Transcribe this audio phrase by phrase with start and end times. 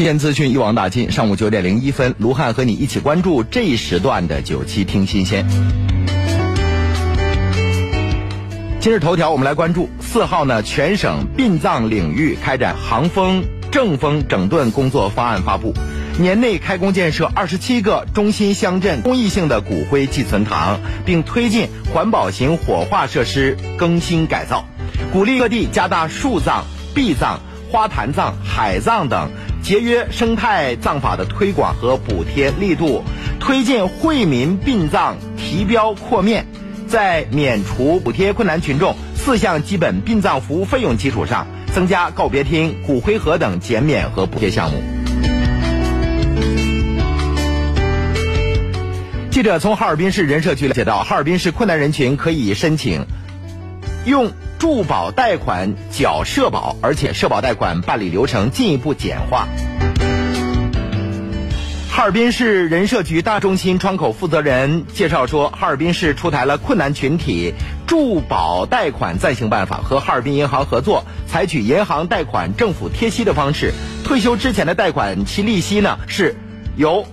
[0.00, 5.44] 新鲜资讯一网打尽，上午九点零一分，卢汉和你一起关注这一时段的九七听新鲜。
[8.80, 15.74] 今日头条，我们来关注四号呢，全省殡葬领域开展行风正风整顿工作方案发布，
[16.18, 24.64] 年内开工建设二十七个中心乡镇公益性的骨灰寄存堂，并推进环保型火化设施更新改造，
[25.12, 26.64] 鼓励各地加大树葬、
[26.94, 27.40] 壁葬、
[27.70, 29.30] 花坛葬、海葬等。
[29.62, 33.04] 节约生态葬法的推广和补贴力度，
[33.38, 36.46] 推进惠民殡葬提标扩面，
[36.88, 44.82] 在免除补贴困难群众四项基本殡葬服务费用基础上，增加告别厅、骨灰盒等减免和补贴项目。
[49.30, 53.06] 记者从哈尔滨市人社局了解到，哈尔滨市困难人群可以申请
[54.04, 54.32] 用。
[54.60, 59.48] 住保贷款缴社保，而且社保贷款办理流程进一步简化。
[61.90, 67.54] 哈尔滨市人社局大中心窗口负责人介绍说，哈尔滨市出台了困难群体
[67.86, 73.72] 住保贷款暂行办法，和哈尔滨银行合作，采取银行贷款政府贴息的方式，
[74.04, 76.36] 退休之前的贷款其利息呢是
[76.76, 77.06] 由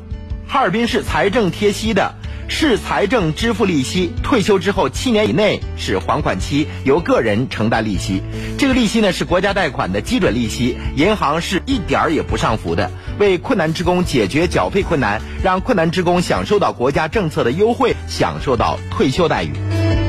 [0.49, 2.13] 哈尔滨市财政贴息的。
[2.49, 8.23] 是财政支付利息，退休之后七年以内是还款期，由个人承担利息。
[8.57, 12.89] 这个利息呢是国家贷款的基准利息，银行是一点儿也不上浮的。
[13.19, 20.06] 为困难职工解决缴费困难，让困难职工享受到国家政策的优惠，享受到退休待遇。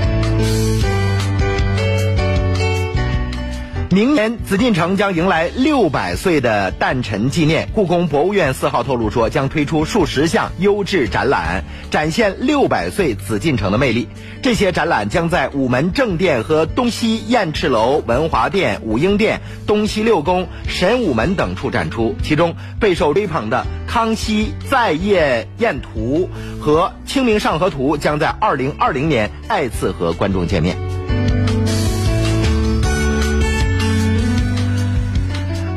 [3.98, 7.68] 明年紫禁城将迎来六百岁的诞辰纪念。
[7.74, 14.06] 故宫博物院四号透露说，将推出数十项优质展览，展现六百岁紫禁城的魅力。
[14.40, 22.14] 这些展览将在午门正殿和东西燕翅楼、文华殿、武英殿、东西六宫、神武门等处展出。
[22.22, 26.30] 其中备受追捧的《康熙在夜宴图》
[26.62, 30.87] 和《清明上河图》将在二零二零年再次和观众见面。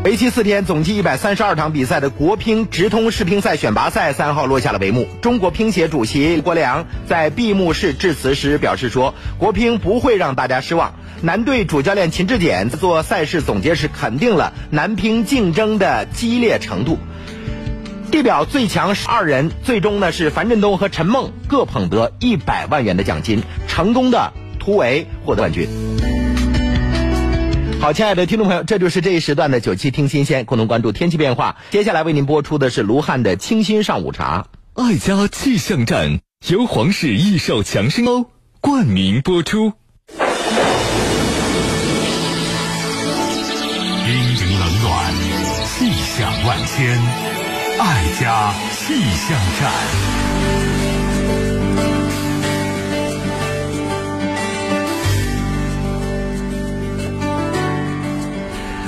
[0.03, 5.07] 为期四天、总计一百三十二场比赛的国乒直通世乒赛选拔赛三号落下了帷幕。
[5.22, 16.97] 中国乒协主席郭良在闭幕式致辞时表示说：“国乒不会让大家失望。”男队主教练秦志戬在做赛事总结时肯定了男乒竞争的激烈程度。
[18.09, 25.69] 地表最强十二人，最终呢是樊振东和陈梦各捧得一百万元的奖金，成功的突围获得冠军。
[27.81, 31.58] 好，亲爱的听众朋友，这就是这一时段的九七听新鲜，共同关注天气变化。
[31.72, 34.46] 接下来为您播出的是卢汉的清新上午茶。
[34.75, 39.74] 爱家气象站由皇室益寿强生欧冠名播出。
[40.14, 40.16] 阴
[44.36, 45.13] 晴冷暖，
[45.66, 47.02] 气象万千，
[47.80, 50.31] 爱家气象站。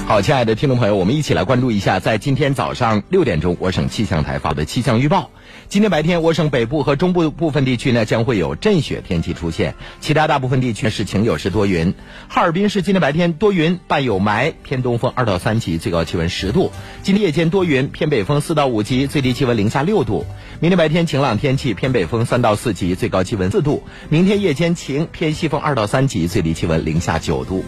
[0.05, 5.31] 好，亲爱的听众朋友，我们一起来关注一下，在今天早上六点钟，我省气象台发的气象预报。
[5.69, 11.95] 今天白天，我省北部和中部部分地区呢将会有阵雪天气出现，其他大部分地区是晴有时多云。
[12.27, 16.71] 哈尔滨市今天白天多云，伴有霾，偏东风二到三级，最高气温十度。
[17.01, 20.25] 今天夜间多云，偏北风四到五级，最低气温零下六度。
[20.59, 23.81] 明天白天晴朗天气，偏北风三到四级，最高气温四度。
[24.09, 27.63] 明天夜间晴，偏西风二到三级，最低气温零下九度。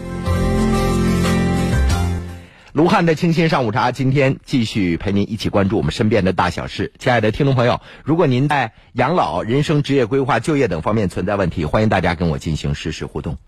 [2.76, 6.92] 卢汉的清新上午茶，今天继续陪您一起关注我们身边的大小事。
[6.98, 13.38] 亲爱的听众朋友，如果您在养老、人生、职业规划、就业等方面存在问题，欢迎大家跟我进行实时互动。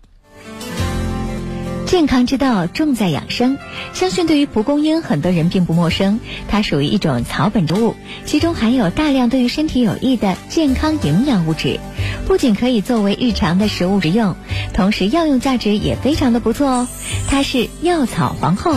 [1.85, 3.59] 健康之道重在养生，
[3.93, 6.19] 相信对于蒲公英很多人并不陌生。
[6.47, 7.93] 它属于一种草本植物，
[8.25, 11.79] 其中含有大量对于身体有益的健康营养物质，
[12.25, 14.35] 不仅可以作为日常的食物食用，
[14.73, 16.87] 同时药用价值也非常的不错哦。
[17.27, 18.73] 它是药草皇后。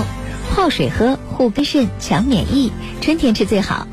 [0.54, 2.70] 泡水喝，护肝肾，强免疫。
[3.00, 3.86] 春天吃最好，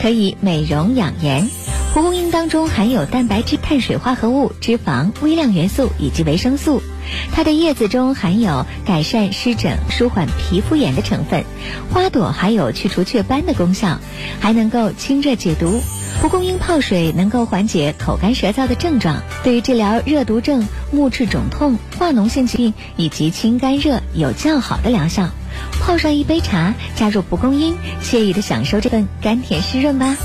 [0.00, 1.48] 可以美容养颜。
[1.92, 6.82] 蒲公英当中含有蛋白质、碳水化合物、脂肪、微量元素以及维生素。
[7.32, 11.44] 它的叶子中含有改善湿疹、舒缓皮肤炎的成分。
[11.92, 13.98] 花朵还有去除雀斑的功效，
[14.40, 15.80] 还能够清热解毒。
[16.22, 25.28] 蒲公英泡水能够缓解口干舌燥的症状，对于治疗热毒症、目赤肿痛、化脓性疾病以及清肝热有较好的疗效。
[25.80, 30.16] 泡上一杯茶，加入蒲公英，惬意的享受这份甘甜湿润吧。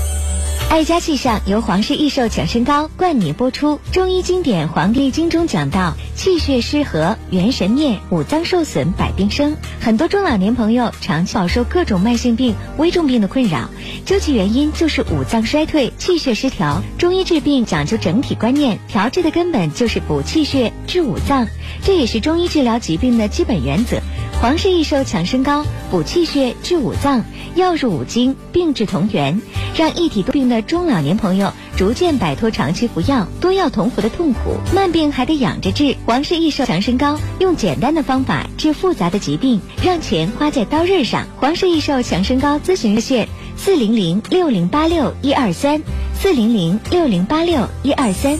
[0.70, 3.80] 爱家气象由皇氏益寿强身膏冠名播出。
[3.90, 9.56] 中医经典《黄帝经》中讲到，气血失和，元神灭，五脏受损，百病生。
[9.80, 13.68] 很多中老年朋友长期饱受各种慢性病、危重病的困扰，
[14.06, 16.80] 究其原因就是五脏衰退、气血失调。
[16.96, 21.48] 中医治病讲究整体观念，调治的根本就是补气血、治五脏，
[21.82, 23.98] 这也是中医治疗疾病的基本原则。
[24.40, 27.24] 皇氏益寿强身膏补气血、治五脏，
[27.56, 29.42] 药入五经，病治同源，
[29.80, 34.58] 让一体多病的中老年朋友逐渐摆脱长期服药、多药同服的痛苦。
[34.74, 41.26] 慢病还得养着治，皇氏益寿强身膏用简单的方法治复杂的疾病，让钱花在刀刃上。
[41.38, 45.80] 皇氏益寿强身膏咨询热线：四零零六零八六一二三，
[46.12, 48.38] 四零零六零八六一二三。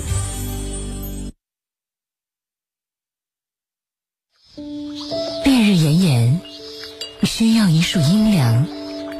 [5.47, 6.41] 烈日炎炎，
[7.21, 8.67] 你需要一束阴凉，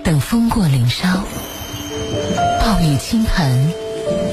[0.05, 1.25] 等风过林梢；
[2.71, 3.73] 暴雨倾盆，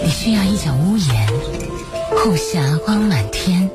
[0.04, 1.28] 你需要一角屋檐，
[2.16, 3.68] 后霞光满天；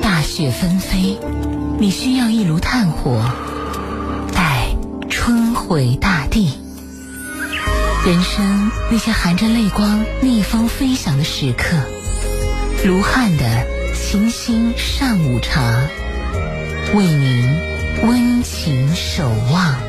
[0.00, 1.18] 大雪纷飞，
[1.80, 3.20] 你需要一炉炭火，
[4.32, 4.68] 待
[5.10, 6.56] 春回大地。
[8.06, 11.76] 人生那些含着泪光逆风飞翔的时刻，
[12.84, 15.88] 卢汉的清新上午茶。
[16.94, 17.58] 为您
[18.06, 19.85] 温情守望。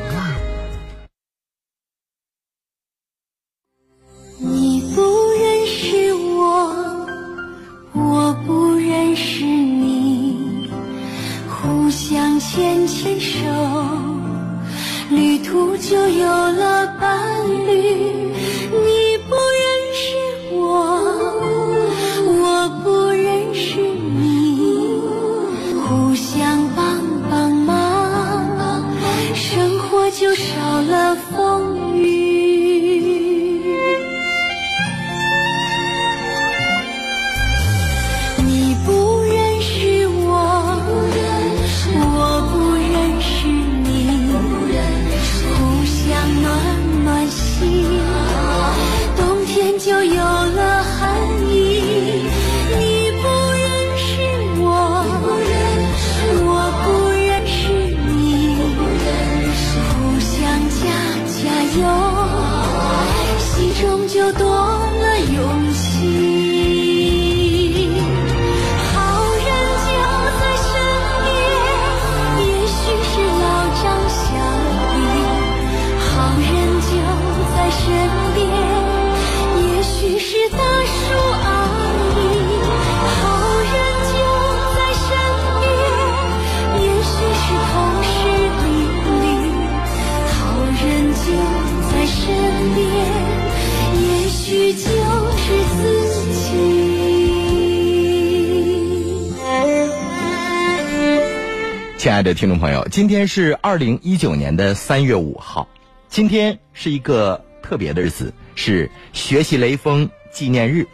[102.08, 105.68] 亲爱的听众朋友，今天是二零一九年的三月五号，
[106.08, 110.88] 今天是一个特别的日子，是学习雷锋纪念日。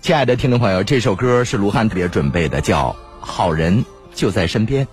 [0.00, 2.90] 亲爱的听众朋友，这首歌是卢汉特别准备的，叫
[3.24, 4.84] 《好人就在身边》。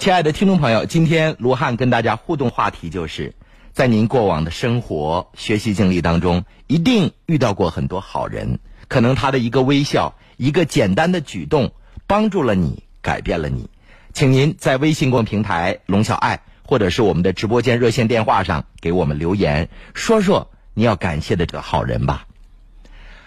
[0.00, 3.32] 亲爱的听众朋友，今天卢汉跟大家互动话题就是，
[3.72, 11.70] 在您过往的生活、学习经历当中，一定遇到过很多好人，可能他的一个微笑、一个简单的举动，
[12.08, 13.70] 帮助了你，改变了你。
[14.16, 22.26] 请您在微信公众平台“龙小爱”或者是我们的直播间热线电话上给我们留言，说说你要感谢的这个好人吧。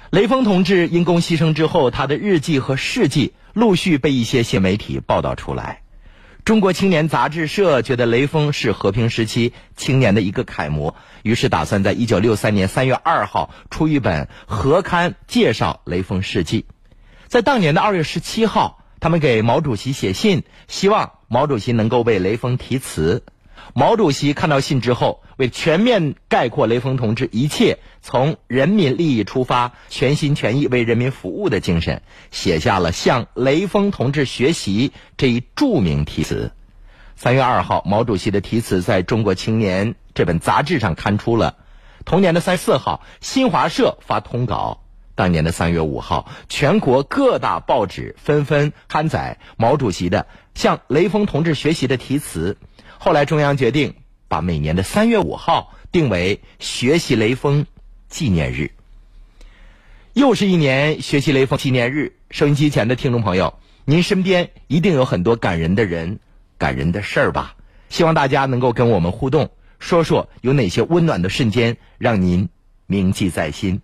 [0.09, 5.83] 雷锋同志因公牺牲之后，他的日记和事迹陆续被一些新媒体报道出来。
[6.43, 16.65] 中国青年杂志社觉得雷锋是和平时期青年的一个楷模，于是打算在一九六三年三月二号出一本合刊介绍雷锋事迹。
[17.27, 23.23] 在当年的二月十七号，他们给毛主席写信，希望毛主席能够为雷锋题词。
[23.73, 32.01] 毛主席看到信之后，为全面概括雷锋同志一切从人民利益出发、全心全意为人民服务的精神，
[32.31, 36.51] 写下了向雷锋同志学习这一著名题词。
[37.15, 41.55] 三月二号，毛主席的题词在中国青年这本杂志上刊出了。
[42.05, 44.81] 同年的三月四号，新华社发通稿。
[45.19, 52.55] 当年的三月五号，全国各大报纸纷纷刊载毛主席的向雷锋同志学习的题词。
[52.99, 53.95] 后来中央决定
[54.29, 57.65] 把每年的三月五号定为学习雷锋
[58.07, 58.71] 纪念日。
[60.13, 66.19] 又是一年学习雷锋纪念日，收音机前的听众朋友，您身边一定有很多感人的人、
[66.57, 67.57] 感人的事儿吧？
[67.89, 72.47] 希望大家能够跟我们互动，说说有哪些温暖的瞬间让您
[72.85, 73.81] 铭记在心。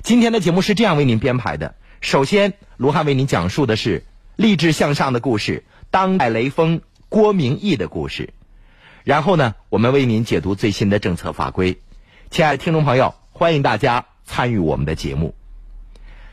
[0.00, 8.32] 今天的节目是这样为您编排的：首先，卢汉为您讲述的是励志向上的故事，当代雷锋郭明义的故事。
[9.04, 11.78] 然后呢，我们为您解读最新的政策法规。
[12.30, 15.34] 亲爱的听众朋友，欢迎大家参与我们的节目。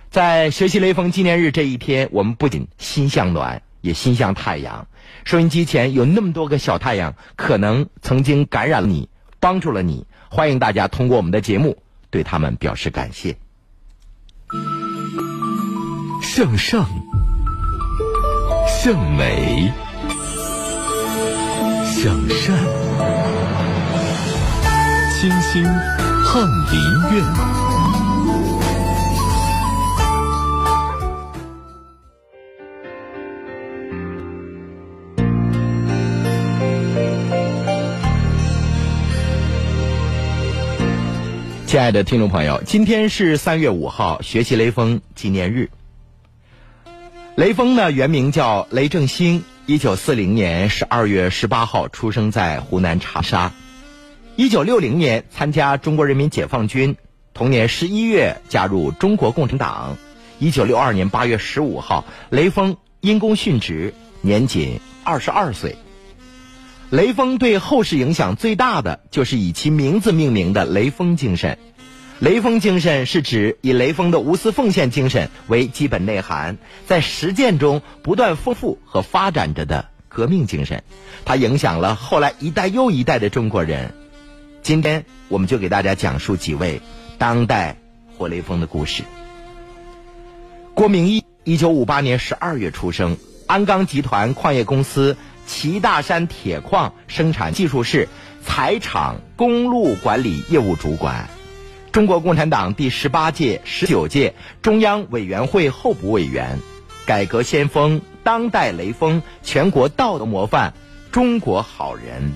[0.10, 4.88] 在学习雷锋纪念日这一天，我们不仅心向暖，也心向太阳。
[5.25, 10.08] 收音机前有那么多个小太阳，可能曾经感染了你，帮助了你。
[10.30, 11.78] 欢迎大家通过我们的节目
[12.10, 13.36] 对他们表示感谢。
[16.39, 16.88] 向上，
[18.65, 19.74] 向美，
[21.86, 22.58] 向善，
[25.19, 25.65] 清新
[26.24, 26.79] 翰林
[27.12, 27.25] 院。
[41.67, 45.69] 亲爱的听众朋友，今天是三月五号，学习雷锋纪念日。
[47.39, 53.53] 雷锋呢，原名叫雷正兴，一九四零年十二月十八号出生在湖南长沙。
[54.36, 56.98] 一九六零年参加中国人民解放军，
[57.34, 59.96] 同年十一月加入中国共产党。
[60.38, 65.77] 一九六二年八月十五号，雷锋因公殉职，年仅二十二岁。
[66.89, 71.58] 雷锋对后世影响最大的，就是以其名字命名的雷锋精神。
[72.20, 80.84] 雷锋精神是指以雷锋的无私奉献精神为基本内涵，在实践中不断丰富和发展着的革命精神。
[81.24, 83.94] 它影响了后来一代又一代的中国人。
[84.62, 86.82] 今天我们就给大家讲述几位
[87.18, 87.78] 当代
[88.18, 89.04] 活雷锋的故事。
[90.74, 93.16] 郭明义，一九五八年十二月出生，
[93.48, 95.16] 鞍钢集团矿业公司。
[95.48, 98.08] 齐大山铁矿生产技术室
[98.44, 101.28] 材厂公路管理业务主管，
[101.91, 106.60] 中国共产党第十八届、十九届中央委员会候补委员，
[107.05, 110.74] 改革先锋、当代雷锋、全国道德模范、
[111.12, 112.34] 中国好人。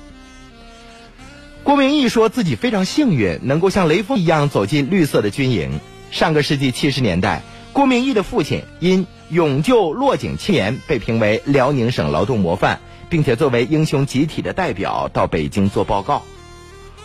[1.64, 5.80] 郭明义说自己非常幸运，能够像雷锋一样走进绿色的军营。
[6.10, 7.42] 上个世纪七十年代，
[7.74, 12.80] 郭明义的父亲因勇救落井青年被评为辽宁省劳动模范。
[13.14, 16.24] 并且作为英雄集体的代表到北京做报告。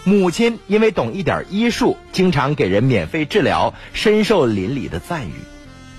[0.08, 5.32] 母亲因为懂一点医术，经常给人免费治疗，深受邻里的赞誉。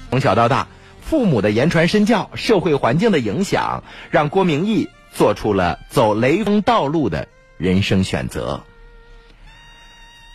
[0.10, 0.68] 从小到大，
[1.00, 7.28] 父母的言传身教、社会环境的影响，让郭明义做出了走雷锋道路的
[7.60, 8.64] 人生选择。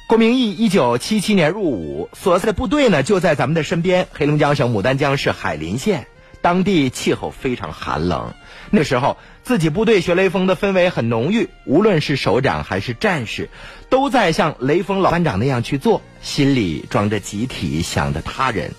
[0.06, 6.06] 郭明义一九七七年入伍，所在的部队呢就在咱们的身边，黑龙江省牡丹江市海林县。
[6.42, 8.34] 当地气候非常寒冷，
[8.70, 13.50] 那时候自己部队学雷锋的氛围很浓郁，无论是首长还是战士，
[13.90, 18.72] 都在像雷锋老班长那样去做，心里装着集体，想着他人。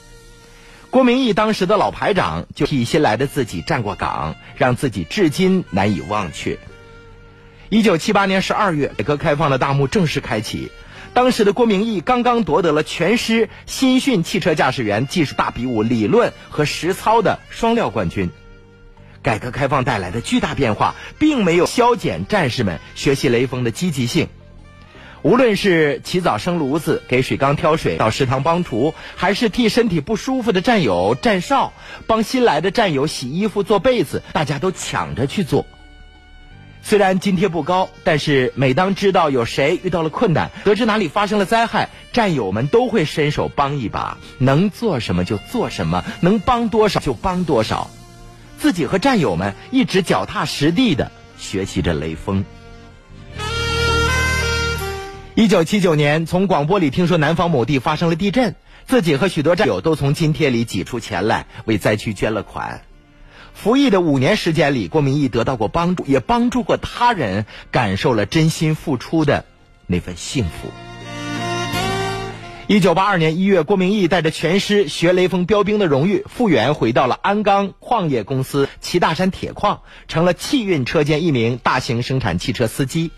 [0.90, 6.58] 郭明义当时的老排长就替新来的自己站过岗，让自己至今难以忘却。
[7.70, 10.72] 一九七八年十二月，改革开放的大幕正式开启。
[11.14, 18.32] 当时的郭明义刚刚夺得了全师新训汽车驾驶员技术大比武理论和实操的双料冠军。
[19.26, 24.28] 改革开放带来的巨大变化，并没有消减战士们学习雷锋的积极性。
[25.24, 31.74] 无论是起早生炉子给水缸挑水，到食堂帮厨，还是替身体不舒服的战友站哨，
[32.06, 35.66] 帮新来的战友洗衣服、做被子，大家都抢着去做。
[36.84, 47.90] 虽然津贴不高，但是每当知道有谁遇到了困难，得知哪里发生了灾害，战友们都会伸手帮一把，能做什么就做什么，能帮多少就帮多少。
[48.58, 52.44] 自己和战友们一直脚踏实地的学习着雷锋。
[55.36, 58.56] 一九七九年，从广播里听说南方某地发生了地震，
[58.88, 62.82] 自己和许多战友都从津贴里挤出钱来，为灾区捐了款。
[63.54, 69.46] 服役的五年时间里，郭明义得到过帮助，也帮助过他人，感受了真心付出的
[69.88, 70.72] 那份幸福。
[72.68, 83.12] 一九八二年一月，郭明义带着全师学雷锋标兵的荣誉复员，回到了鞍钢矿业公司齐大山铁矿，成了汽运车间一名大型生产汽车司机。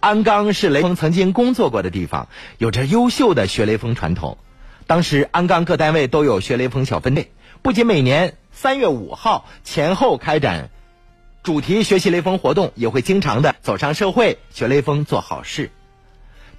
[0.00, 2.26] 鞍钢是雷锋曾经工作过的地方，
[2.58, 4.36] 有着优秀的学雷锋传统。
[4.88, 7.30] 当时鞍钢各单位都有学雷锋小分队，
[7.62, 10.70] 不仅每年三月五号前后开展
[11.44, 15.70] 主题学习雷锋活动，也会经常的走上社会学雷锋做好事。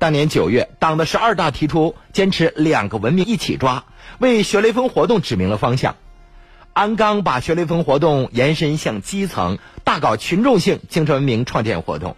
[0.02, 3.84] 当年九月，党的十二大提出坚持两个文明一起抓，
[4.18, 5.96] 为学雷锋活动指明了方向。
[6.74, 12.18] 鞍钢把学雷锋活动延伸向基层，大搞群众性精神文明创建活动。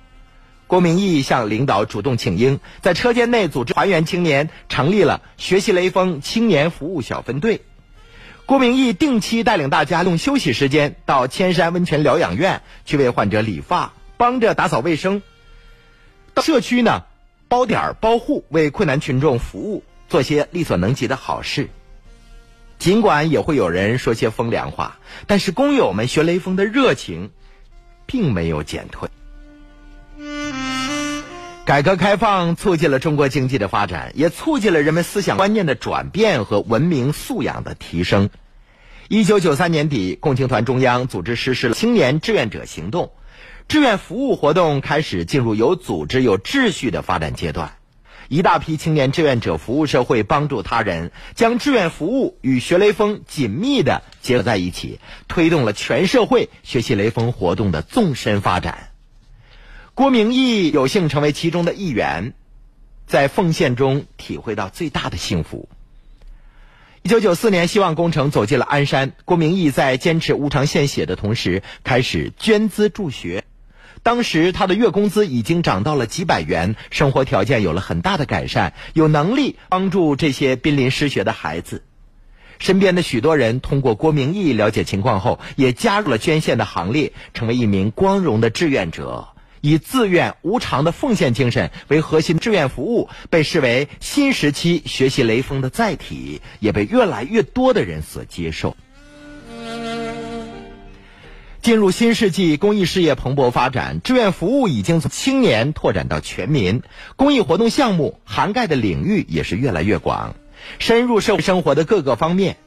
[0.65, 7.63] 郭明义向领导主动请缨，在车间内组织还原青年，成立了学习雷锋青年服务小分队。
[8.45, 15.21] 郭明义定期带领大家用休息时间到千山温泉疗养院去为患者理发，帮着打扫卫生。
[16.33, 17.03] 到社区呢，
[17.53, 21.69] 包点儿包户，为困难群众服务，做些力所能及的好事。
[22.79, 27.29] 尽管也会有人说些风凉话，但是工友们学雷锋的热情，
[28.07, 29.07] 并没有减退。
[31.63, 38.31] 改革开放促进了中国经济的发展，也促进了人们思想观念的转变和文明素养的提升。
[39.09, 43.11] 一九九三年底，共青团中央组织实施了青年志愿者行动，
[43.67, 47.75] 志愿服务活动开始进入有组织、有秩序的发展阶段。
[48.29, 58.89] 一大批青年志愿者服务社会，帮助他人，将志愿服务与学雷锋紧密的结合在一起，推动了全社会学习雷锋活动的纵深发展。
[59.93, 62.33] 郭明义有幸成为其中的一员，
[63.05, 65.67] 在奉献中体会到最大的幸福。
[67.03, 73.43] 一九九四年，希望工程走进了鞍山，郭明义在坚持无偿献血的同时，开始捐资助学。
[74.03, 81.83] 当时他的月工资已经涨到了几百元，生活条件有了很大的改善，有能力帮助这些濒临失学的孩子。
[82.59, 89.29] 身边的许多人通过郭明义了解情况后，也加入了捐献的行列，成为一名光荣的志愿者。
[89.61, 98.75] 以自愿无偿的奉献精神为核心，志愿服务被视为新时期学习雷锋的载体，也被越来越多的人所接受。
[101.63, 106.81] 进入新世纪，公益事业蓬勃发展，志愿服务已经从青年拓展到全民，
[107.15, 110.35] 公益活动项目涵盖的领域也是越来越广，
[110.77, 112.57] 深入社会生活的各个方面。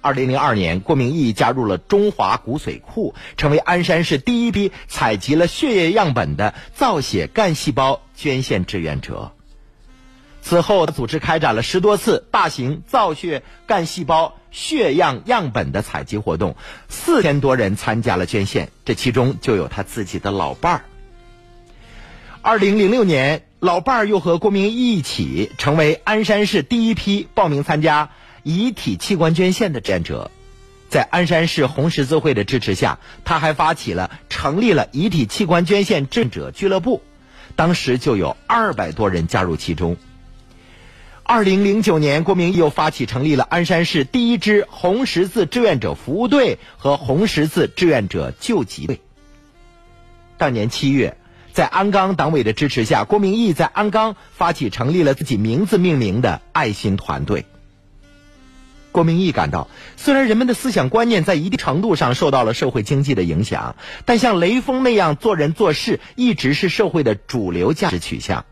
[0.00, 9.32] 二零零二年，郭明义加入了中华骨髓库，成为鞍山市第一批采集了血液样本的造血干细胞捐献志愿者。
[10.40, 16.56] 此后，组织开展了十多次大型造血干细胞血样样本的采集活动，
[16.88, 20.84] 四千多人参加了捐献，这其中就有他自己的老伴儿。
[22.40, 28.08] 二零零六年，老伴儿又和郭明一起成为鞍山市第一批报名参加。
[28.44, 30.30] 遗体器官捐献的志愿者，
[30.88, 37.02] 在鞍山市红十字会的支持下，他还发起了成立了遗体器官捐献志愿者俱乐部，
[37.56, 39.98] 当时就有二百多人加入其中。
[41.28, 49.00] 二零零九年，郭明义又发起成立了鞍山市第一支红十字志愿者服务队和红十字志愿者救急队。
[50.38, 51.16] 当年七月，
[51.52, 57.44] 在鞍钢党委的支持下，郭明义在鞍钢发起成立了自己名字命名的爱心团队。
[58.92, 68.44] 郭明义感到，虽然人们的思想观念在一定程度上受到了社会经济的影响，但像雷锋那样做人做事一直是社会的主流价值取向。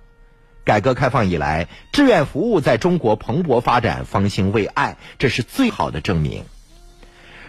[0.64, 6.44] 改革开放以来，志愿服务在中国蓬勃发展，方兴未艾，这是最好的证明。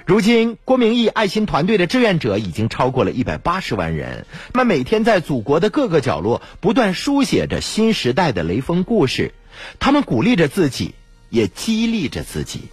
[0.06, 9.34] 如今，郭明义爱心团队的志愿者已经超过了一百八十万人，他们每天在祖国的各个角落不断书写着新时代的雷锋故事，
[9.80, 10.94] 他们鼓励着自己，
[11.30, 12.70] 也激励着自己。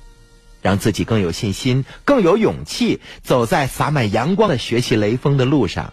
[0.61, 5.93] 让自己更有信心、更有勇气，走在洒满阳光的学习雷锋的路上。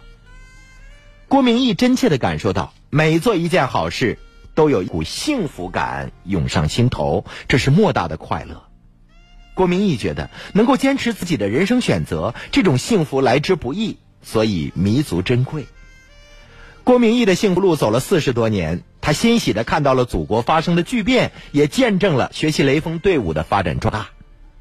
[1.26, 4.16] 郭明义真切地感受到，每做一件好事，
[4.54, 8.64] 都有一股幸福感涌上心头，这是莫大的快乐。
[9.54, 15.66] 郭明义觉得，能够坚持自己的人生选择，这种幸福来之不易，所以弥足珍贵。
[16.82, 24.08] 郭明义的幸福路走了四十多年，他欣喜地看到了祖国发生的巨变，也见证了学习雷锋队伍的发展壮大。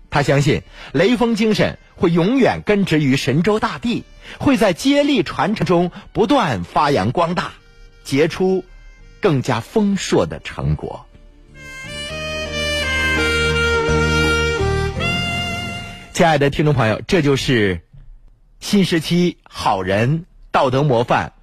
[0.09, 4.03] 他相信雷锋精神会永远根植于神州大地，
[4.37, 7.53] 会在接力传承中不断发扬光大，
[8.03, 8.65] 结出
[9.21, 11.05] 更加丰硕的成果。
[16.13, 17.81] 亲爱的听众朋友，这就是
[18.59, 21.33] 新时期好人、道德模范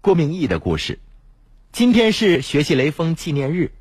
[0.00, 0.98] 郭明义的故事。
[1.72, 3.72] 今天是学习雷锋纪念日，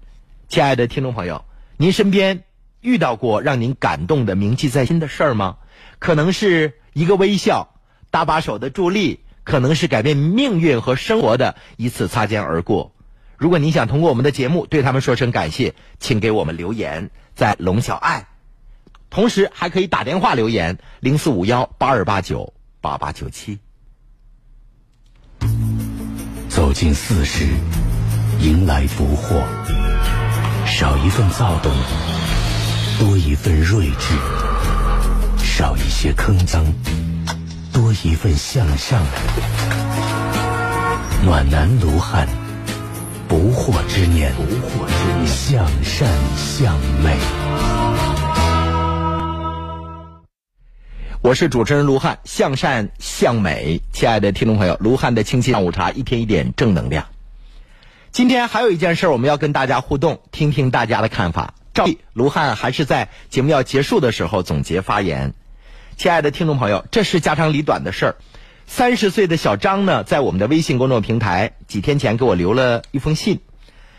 [0.48, 1.46] 亲爱的听众朋友，
[1.78, 2.44] 您身边。
[2.82, 5.58] 遇到过让您感动的铭记在心的事儿吗？
[6.00, 7.76] 可能是一个微笑，
[8.10, 12.96] 搭把手的助力，可能是改变命运和生活的一次擦肩而过。
[13.42, 18.28] 如果您想通过我们的节目对他们说声感谢，请给我们留言，在龙小爱，
[19.10, 23.58] 同时还可以打电话留言零四五幺八二八九八八九七。
[26.50, 27.48] 走进四十，
[28.42, 29.42] 迎来福祸，
[30.68, 31.72] 少一份躁动。
[33.00, 34.14] 多一份睿智，
[35.44, 36.64] 少一些坑脏；
[37.74, 39.04] 多一份向上，
[41.26, 42.28] 暖男卢汉，
[43.32, 47.16] 不惑之年，不惑之年，向善向美。
[51.22, 57.06] 我是主持人卢汉，向善向美，亲爱的听众朋友，卢汉的清新上午茶，一天一点正能量。
[58.12, 61.54] 今天还有一件事，我们要跟大家互动，听听大家的看法。
[61.74, 65.34] 照，卢汉还是在节目要结束的时候总结发言。
[65.96, 68.16] 亲爱的听众朋友，这是家长里短的事儿。
[68.74, 73.42] 三十岁的小张呢，在我们的微信公众平台几天前给我留了一封信。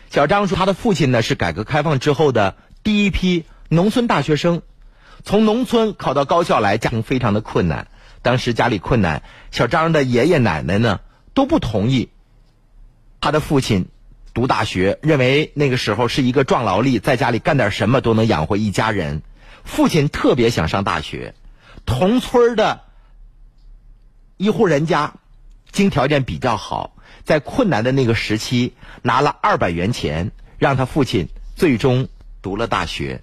[0.09, 4.63] 小张说，他的父亲呢是改革开放之后的第一批农村大学生。
[5.23, 7.87] 从农村考到高校来，家庭非常的困难。
[8.23, 11.01] 当时家里困难，小张的爷爷奶奶呢
[11.35, 12.09] 都不同意
[13.21, 13.89] 他的父亲
[14.33, 19.21] 读大学，认为那个时候是一个壮劳力，在家里干点什么都能养活一家人。
[19.63, 21.35] 父亲特别想上大学，
[21.85, 22.81] 同村的
[24.37, 25.13] 一户人家
[25.71, 32.07] 经条件比较好，在困难的那个时期拿了二百元钱，让他父亲最终
[32.41, 33.21] 读了大学。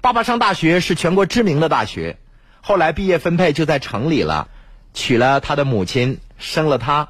[0.00, 2.18] 爸爸上大学是全国知名的大学，
[2.60, 4.48] 后来毕业分配就在城里了，
[4.92, 7.08] 娶了他的母亲，生了他。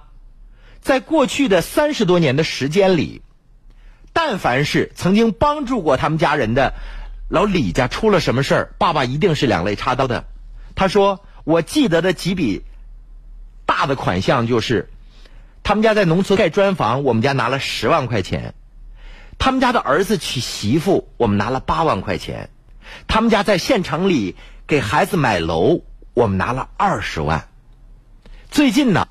[0.81, 3.23] 在过去的三十多年的时间里，
[4.13, 6.75] 但凡是曾经帮助过他们家人的
[7.29, 10.27] 老李家出了什么事儿，爸爸一定是两肋插刀的。
[10.77, 12.65] 他说：“我记得的几笔
[13.77, 14.89] 大的款项就是，
[15.65, 18.53] 他们家在农村盖砖房，我们家拿了十万块钱；
[19.37, 22.51] 他们家的儿子娶媳妇，我们拿了八万块钱。”
[23.09, 24.37] 他们家在县城里
[24.69, 25.81] 给孩子买楼，
[26.13, 27.49] 我们拿了二十万。
[28.49, 29.09] 最近呢，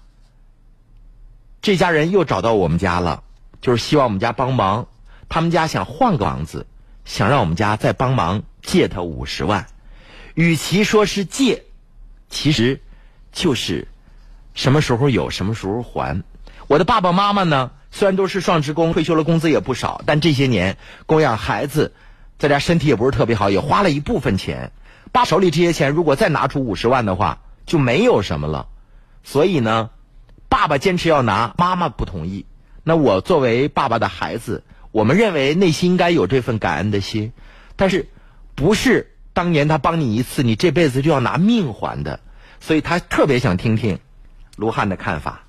[1.61, 3.23] 这家人又找到我们家了，
[3.59, 4.87] 就是希望我们家帮忙。
[5.27, 6.67] 他们家想换个房子，
[7.03, 9.67] 想让我们家再帮忙借他五十万。
[10.35, 11.65] 与其说是借，
[12.29, 12.79] 其实
[13.33, 13.89] 就是
[14.53, 16.23] 什么时候有什么时候还。
[16.67, 21.93] 我的爸爸妈妈呢，虽然都是双职工，退休了工资也不少，但这些年供养孩子。
[22.39, 24.73] 在家身体也不是特别好，也花了一部分钱。
[25.13, 28.67] 爸手里这些钱，如果再拿出五十万的话，就没有什么了。
[29.23, 29.91] 所以呢，
[30.49, 32.45] 爸爸坚持要拿，妈妈不同意。
[32.83, 37.31] 那我作为爸爸的孩子，我们认为内心应该有这份感恩的心。
[37.77, 38.09] 但是，
[38.55, 42.19] 不是当年他帮你一次，你这辈子就要拿命还的。
[42.59, 43.99] 所以他特别想听听
[44.55, 45.41] 卢汉的看法。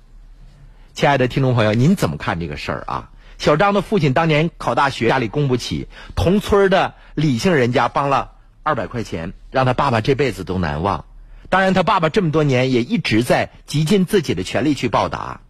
[0.93, 3.09] 亲爱的听众朋友，您怎么看这个事儿啊？
[3.37, 8.31] 小张的父亲当年考大学，家里供不起，同村的李姓人家帮了
[8.63, 11.03] 二百块钱，让他爸爸这辈子都难忘。
[11.49, 15.41] 当然，他爸爸这么多年也一直在极尽自己的全力去报答。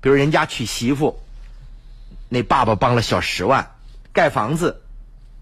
[0.00, 1.20] 比如人家娶媳妇，
[2.28, 3.72] 那爸爸帮了小十万；
[4.12, 4.82] 盖房子，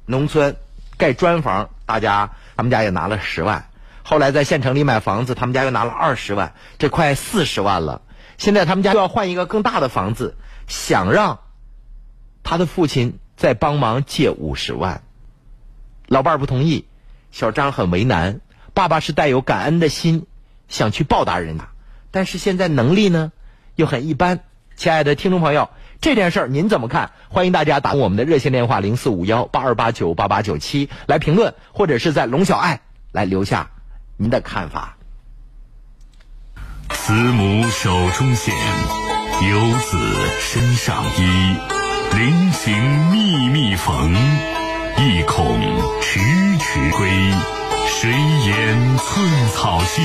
[0.06, 0.56] 农村
[0.96, 3.68] 盖砖房，大家他们家也拿了十万。
[4.06, 8.02] 后来在县城里买房子，他们家又拿了二十万，这快四十万了。
[8.36, 10.36] 现在他们家又要换一个更大的房子，
[10.68, 11.40] 想让。
[12.46, 15.02] 他的父亲再帮忙借五十万，
[16.06, 16.84] 老伴儿不同意，
[17.32, 18.42] 小张很为难。
[18.74, 20.26] 爸爸是带有感恩的心，
[20.68, 21.68] 想去报答人家，
[22.10, 23.32] 但是现在能力呢
[23.76, 24.40] 又很一般。
[24.76, 25.70] 亲爱的听众朋友，
[26.02, 27.12] 这件事儿您怎么看？
[27.30, 33.70] 欢迎大家打我们的热线电话零四五幺八二八九八八九七来评论，或者是在龙小爱来留下
[34.24, 34.96] 您的看法。
[36.88, 39.98] 慈母手中线，游子
[40.40, 41.58] 身上衣。
[42.16, 44.14] 临行密密缝，
[44.96, 45.60] 意恐
[46.00, 46.20] 迟
[46.56, 47.06] 迟归。
[47.86, 50.02] 谁言寸草心，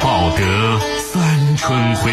[0.00, 2.10] 报得三春晖。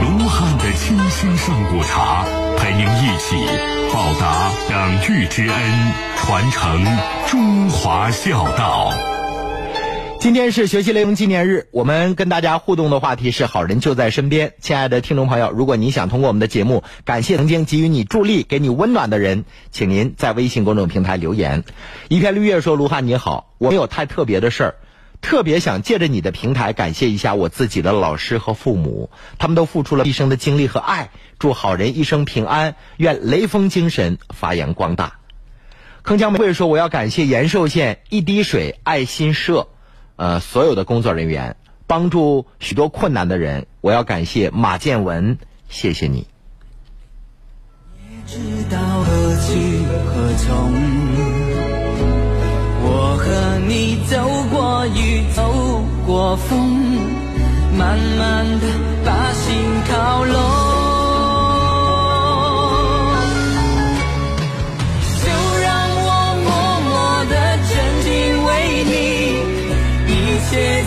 [0.00, 2.24] 卢汉的清新上古茶，
[2.56, 3.36] 陪您一起
[3.92, 6.86] 报答养育之恩，传承
[7.28, 8.94] 中华孝道。
[10.26, 14.54] 今天是学习雷锋纪念日，我们跟大家互动的话题是“好人就在身边”。
[14.60, 21.62] 亲爱的听众朋友，如果你想通过我们的节目感谢曾经给予你助力、给你温暖的人，请您在微信公众平台留言。
[22.08, 24.74] 一片绿叶说：“卢汉你好，我没有太特别的事儿，
[25.20, 31.10] 特别想借着你的平台感谢一下我自己的老师和父母，他们都付出了一生的精力和爱。
[31.38, 35.20] 祝好人一生平安，愿雷锋精神发扬光大。”
[36.02, 39.68] 铿锵玫瑰说：“我要感谢延寿县一滴水爱心社。”
[40.16, 46.26] 呃，所有的工作人员帮助许多困难的人，我要感谢马建文，谢谢你。
[48.26, 48.38] 知
[48.70, 50.72] 道何去何从，
[52.82, 54.16] 我和你走
[54.50, 56.58] 过雨，走过风，
[57.78, 58.66] 慢慢的
[59.04, 59.54] 把心
[59.88, 60.85] 靠拢。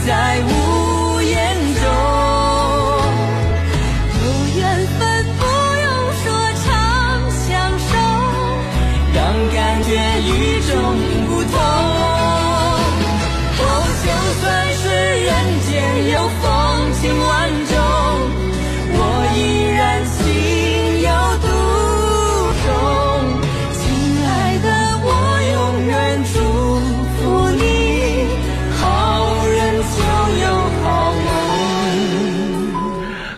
[0.09, 0.68] 在无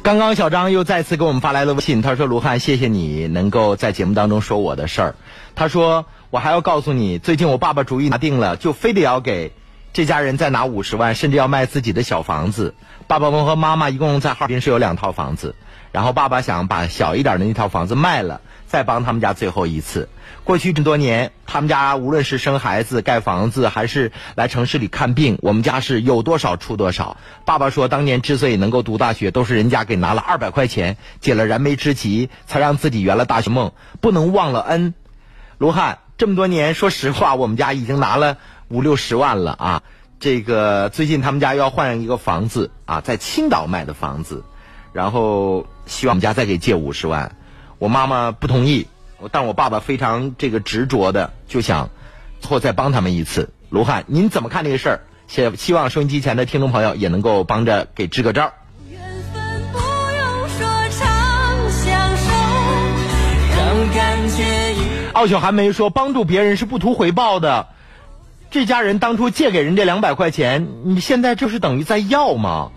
[0.03, 5.15] 刚刚小张又再次给我们发来了微信，他说：“卢汉，谢谢你能够在节目当中说我的事儿。”
[5.53, 9.53] 他说：“我还要告诉你，最近我爸爸主意拿定了，就非得要给
[9.93, 12.73] 这家人再拿五十万，甚至要卖自己的小房子。
[13.05, 15.53] 爸爸们和妈妈一共在哈尔滨是有两套房子，
[15.91, 20.09] 然后爸爸想把小一点的那套房子卖了，再帮他们家最后一次。
[20.51, 27.15] 过去这么多年，他们家无论是生孩子、盖房子，还是来城市里看病，我们家是有多少出多少。
[27.45, 33.71] 爸爸说，当年之所以能够读大学，都是人家给拿了二百块钱，解了燃眉之急，才让自己圆了大学梦。
[34.01, 34.93] 不能忘了恩。
[35.57, 38.35] 卢汉，这么多年，说实话，我们家已经拿了
[38.67, 39.83] 五六十万了啊。
[40.19, 44.43] 这个最近他们家要换一个房子啊，在青岛卖的房子，
[44.91, 47.37] 然后希望我们家再给借五十万。
[47.79, 48.87] 我妈妈不同意，
[49.31, 51.89] 但我爸爸非常这个执着的，就想
[52.43, 53.49] 或再帮他们一次。
[53.69, 54.99] 卢汉，您怎么看这个事儿？
[55.27, 58.51] 希希望收音机前的听众朋友也能够帮着给支个招。
[58.89, 58.99] 缘
[59.33, 62.31] 分不用说长相守，
[63.55, 67.67] 让感觉与傲雪寒梅说：“帮助别人是不图回报的。
[68.49, 72.71] 这家人当初借给人这两百块钱，你现在就是等于在要吗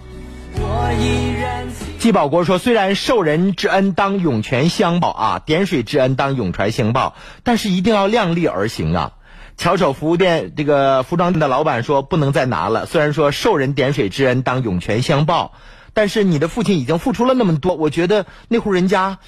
[0.55, 7.15] 我依然记？”季保国说：“虽然受人之恩当涌泉相报啊，点水之恩当涌泉相报，
[7.45, 9.13] 但是一定要量力而行啊。”
[9.57, 12.85] 巧手服务店这个服装店的老板说：“不能再拿了。
[12.85, 15.55] 虽然说受人点水之恩当涌泉相报，
[15.95, 19.19] 但是你的父亲已经付出了那么多，我觉得那户人家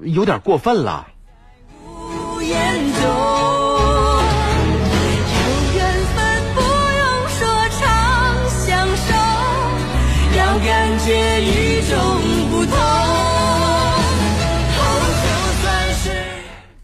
[0.00, 1.08] 有点过分了。”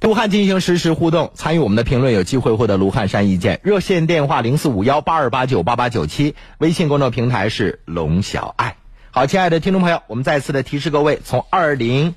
[0.00, 3.60] 卢汉进行实时互动，参与我们的评论有机会获得卢汉山意见。
[3.62, 8.76] 热线电话零四五幺八二八九八八九七，微信公众平台是龙小爱。
[9.10, 12.14] 好，亲爱的听众朋友，我们再次的提示各位，从二零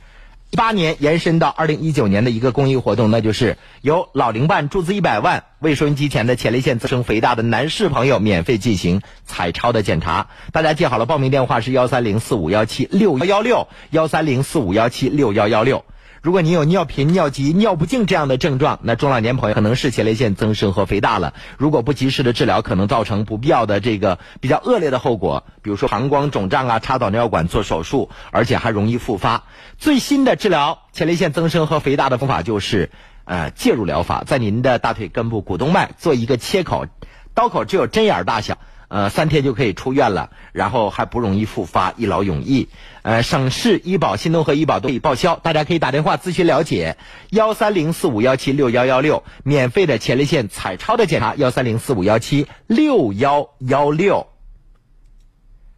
[0.50, 10.30] 一八年延伸到二零一九年的一个公益活动，那就是由老龄办注资一百万，为收音机前的前列腺增生肥大的男士朋友免费进行彩超的检查。
[10.54, 15.84] 大家记好了，报名电话是幺三零四五幺七六幺幺六幺三零四五幺七六幺幺六。
[16.24, 21.34] 如果你有尿频、尿急、尿不尽这样的症状，那中老年朋友可能是前列腺增生和肥大了。
[21.58, 29.44] 如果不及时的治疗，可能造成不必要的这个比较恶劣的后果，比如说膀胱肿胀啊、插导尿管做手术，而且还容易复发。
[29.78, 32.90] 最新的治疗前列腺增生和肥大的方法就是，
[33.26, 36.86] 呃，介入疗法，在您的大腿根部股动脉做一个切口，
[37.34, 38.60] 刀口只有针眼大小。
[38.94, 42.70] 呃，三天就可以出院了，然后还不容易复发，一劳永逸。
[43.02, 46.96] 呃，省市医保、新农合医保都可以报销，大家可以打电话咨询了解，
[47.32, 54.28] 幺三零四五幺七六幺幺六，免费的前列腺彩超的检查，幺三零四五幺七六幺幺六。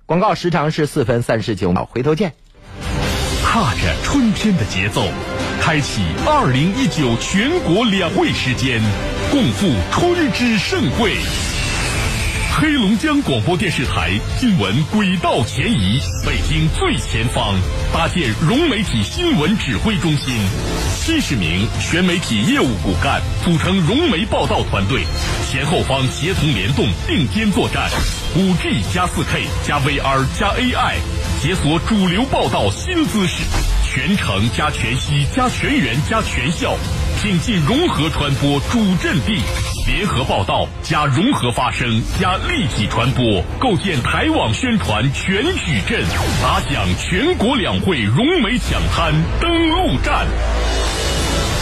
[0.05, 2.33] 广告时长是四分三十九秒，回头见。
[3.41, 5.01] 踏着春天的节奏，
[5.61, 8.81] 开启二零一九全国两会时间，
[9.31, 11.15] 共赴春之盛会。
[12.57, 17.53] 黑龙江广播电视台新闻轨道前移，北京最前方，
[17.91, 20.33] 搭建融媒体新闻指挥中心，
[20.97, 25.01] 七十名全媒体业务骨干组成融媒报道团队，
[25.51, 27.91] 前后方协同联动，并肩作战。
[28.37, 30.95] 五 G 加四 K 加 VR 加 AI，
[31.41, 33.43] 解锁主流报道新姿势，
[33.83, 36.77] 全程加全息加全员加全效，
[37.25, 39.41] 挺进融合传播主阵地，
[39.87, 46.03] 联合报道加融合发声加立体传播，构建台网宣传全矩阵，
[46.43, 49.11] 打响全国两会融媒抢滩
[49.41, 50.27] 登陆战。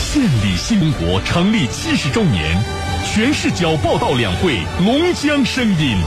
[0.01, 2.61] 献礼新中国成立七十周年，
[3.05, 5.97] 全视角报道两会，龙江声音。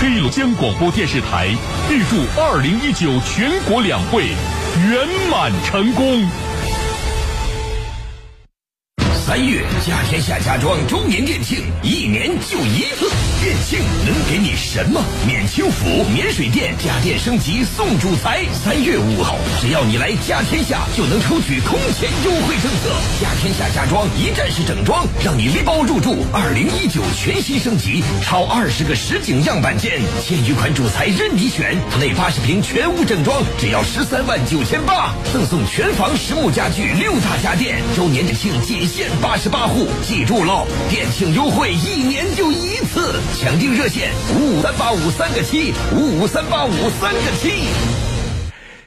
[0.00, 1.48] 黑龙江广播电视台
[1.90, 4.22] 预祝二零一九全国两会
[4.88, 6.24] 圆满成功。
[9.28, 13.10] 三月家天下家装周年店庆，一年就一次，
[13.42, 15.04] 店庆能给你什么？
[15.26, 18.46] 免清府、免水电，家电升级送主材。
[18.64, 22.88] 三月五号，只要你来家天下，就能抽取空前优惠政策。
[23.20, 26.24] 家天下家装一站式整装，让你拎包入住。
[26.32, 37.76] 二零一九全新升级，超二十个实景样板间，千余款主材任你选，内八十平全屋整装，只要十三万九千八，赠送全房实木家具六大家电。
[37.94, 40.66] 周年店庆仅限八十八户，记住喽！
[40.88, 47.64] 店庆优惠一年就一次，抢订热线五五三八五三个七，五五三八五三个七。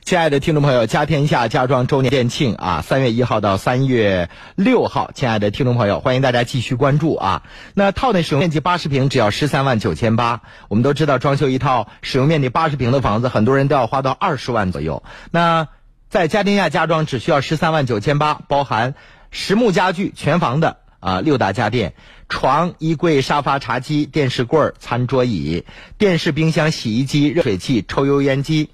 [0.04, 7.44] 亲爱的听众朋友，家天下家装周年店庆啊，三月一号到三月六号，亲爱的听众朋友，欢迎大家继续关注啊。
[7.74, 10.42] 那套内使用面积八十平，只要十三万九千八。
[10.70, 15.04] 我们都知道，装修一套使用面积八十平的房子，很多人都要花到二十万左右。
[15.30, 15.68] 那
[16.10, 18.96] 在家天下家装只需要十三万九千八，包含
[19.32, 21.94] 实木家具全房的啊六大家电：
[22.30, 25.66] 床、衣柜、沙发、茶几、电视柜、餐桌椅、
[25.98, 28.70] 电视、冰箱、洗衣机、热水器、抽油烟机。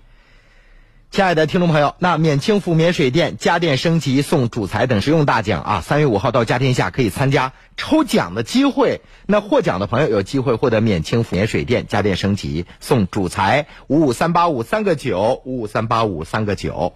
[1.10, 5.82] 亲爱的听众朋友，那免清付免水电、家电升级送主材等实用大奖啊！
[5.82, 9.00] 三月五号到家天下可以参加抽奖的机会。
[9.26, 16.94] 那获奖的朋友有机会获得免清付免水电、家电升级送主材五五三八五三个九五五三八五三个九。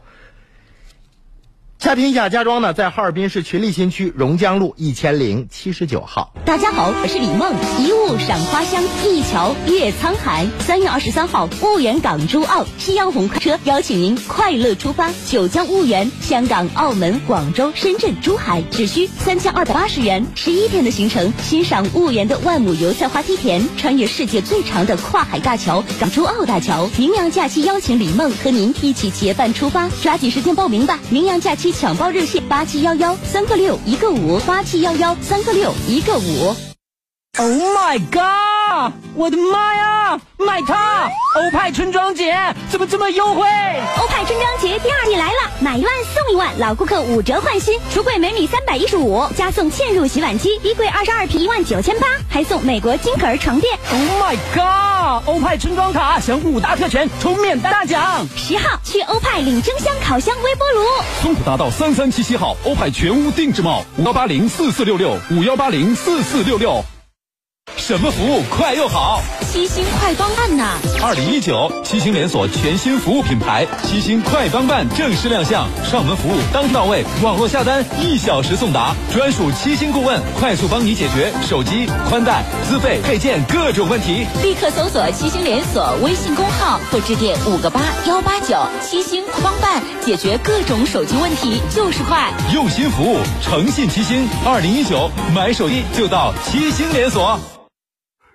[1.82, 6.32] 家天下家装呢，在哈尔滨市群力新区榕江路一千零七十九号。
[6.46, 7.56] 大家好，我是李梦。
[7.80, 10.46] 一物赏花香，一桥越沧海。
[10.60, 26.88] 三月二十三号，婺源港珠澳夕阳红快车邀请您快乐出发，九江婺源、香港、澳门、广州、深圳、珠海，只需三千二百八十元，十一天的行程，欣赏婺源的万亩油菜花梯田，穿越世界最长的跨海大桥——港珠澳大桥。
[27.00, 31.00] 名扬假期邀请李梦和您一起结伴出发，抓紧时间报名吧！
[31.10, 36.56] 名扬假期抢包热线：八七幺幺三个六一个五，八七幺幺三个六一个五。
[37.38, 38.94] Oh my god！
[39.16, 39.81] 我的妈呀，
[40.38, 41.10] 买它！
[41.36, 42.36] 欧派春装节
[42.70, 43.48] 怎么这么优惠？
[44.00, 53.78] 欧派春装节第二季来了，买一万送一万，老顾客五折换新，橱柜每米三百一十五，加送嵌入洗碗机，衣柜二十二平一万九千八，还送美国金可儿床垫。
[53.92, 55.28] Oh my god！
[55.28, 58.26] 欧派春装卡享五大特权，抽免大奖。
[58.36, 60.84] 十号去欧派领蒸箱、烤箱、微波炉。
[61.22, 66.84] 松浦大道三三七七号欧派全屋定制帽，五幺八零四四六六五幺八零四四六六。
[67.78, 69.22] 什么服务快又好？
[69.52, 70.78] 七星快帮办呐！
[71.04, 84.26] 二零一九七星连锁全新服务品牌七星快帮办正式亮相，上门服务当天到位，网络下单一小时送达，专属七星顾问快速帮你解决手机、宽带、资费、配件各种问题。
[84.42, 92.32] 立刻搜索七星连锁微信公号或致电五个八幺八九，七星快帮办解决各种手机问题就是快。
[92.54, 94.30] 用心服务，诚信七星。
[94.46, 97.38] 二零一九买手机就到七星连锁。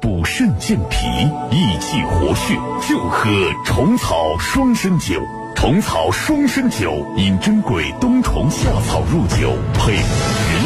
[0.00, 1.06] 补肾健脾、
[1.50, 2.54] 益气活血，
[2.88, 3.28] 就喝
[3.64, 5.20] 虫草双参酒。
[5.56, 10.02] 虫草双参酒饮珍贵冬虫夏草入酒，配人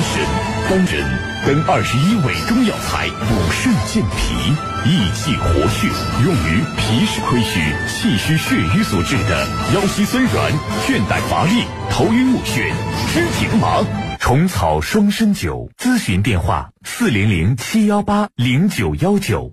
[0.03, 4.53] 参、丹仁等二十一味中药材，补肾健脾、
[4.89, 5.89] 益气活血，
[6.25, 10.53] 用于脾湿亏虚、气虚血瘀所致的腰膝酸软、
[10.87, 12.73] 倦怠乏力、头晕目眩、
[13.13, 13.83] 肢体不麻。
[14.21, 19.53] 虫草双参酒，咨询电话：四零零七幺八零九幺九。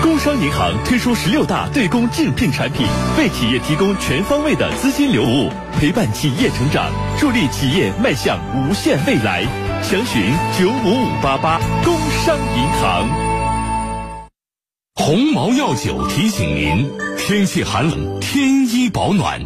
[0.00, 2.86] 工商银行推出十六大对公竞聘产品，
[3.18, 9.46] 为企业提供全方位的资金流服务，陪伴企业成长，助力企业迈向无限未来。
[9.82, 13.08] 详询九五五八八工商银行。
[14.94, 19.40] 鸿茅药酒提醒您：天气寒冷，添衣保暖。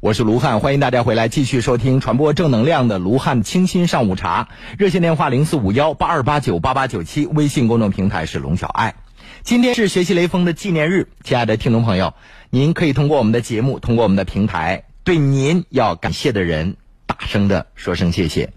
[0.00, 4.48] 我是卢汉，欢迎大家回来继续收听传播正能量的卢汉清新上午茶。
[4.78, 8.94] 热线电话零四五幺八二八九八八九七，微信公众平台是龙小爱。
[9.42, 12.14] 今天是学习雷锋的纪念日，亲爱的听众朋友，
[12.48, 16.76] 您可以通过我们的节目，通过我们的平台，对您要感谢的人
[17.06, 18.52] 大声的说声谢谢。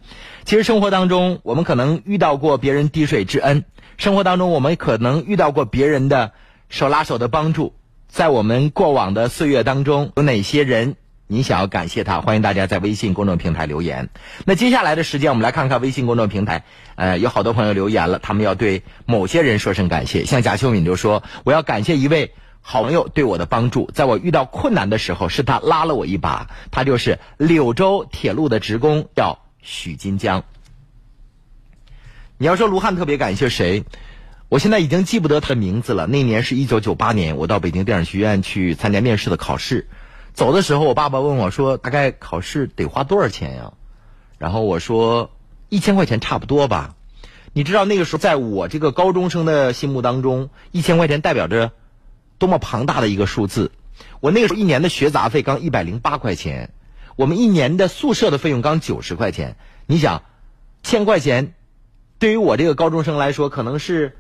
[0.48, 3.66] 其实生活当中，我们可能遇到过别人滴水之恩，
[3.98, 6.32] 生活当中我们可能遇到过别人的
[6.70, 7.74] 手拉手的帮助。
[8.08, 10.96] 在我们过往的岁月当中，有哪些人
[11.28, 12.22] 你想要感谢他？
[12.22, 14.08] 欢迎大家在微信公众平台留言。
[14.46, 16.64] 那接下来的时间，我们来看看微信公众平台，
[16.96, 20.24] 呃，有好多朋友留言了，他们要对某些人说声感谢。
[20.24, 26.48] 像贾秀敏就说：“我要感谢一位好朋友对我的帮助，在我遇到困难的时候，是他拉了我一把。
[26.72, 30.46] 他就是柳州铁路的职工，叫许金江。”
[32.40, 33.84] 你要说卢汉特别感谢谁？
[34.48, 36.08] 我现在已经记不得他的名字了。
[36.08, 39.90] 那年是一九九八年，我到北京电影学院去参加面试的考试。
[40.34, 43.74] 走的时候，我爸爸问我说：“大概考试得花多少钱呀？”
[44.40, 45.32] 然后我说
[45.68, 46.96] ：“一千块钱差不多吧。”
[47.54, 51.72] 你知道那个时候，在我这个高中生的心目当中，一千块钱代表着
[52.38, 53.72] 多么庞大的一个数字。
[54.20, 56.72] 我那个时候一年的学杂费刚一百零八块钱，
[57.18, 59.58] 我们一年的宿舍的费用刚九十块钱。
[59.88, 60.22] 你想，
[60.84, 61.54] 千块钱，
[62.20, 64.16] 对于我这个高中生来说，可能是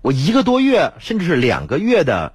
[0.00, 2.32] 我一个多月甚至是两个月的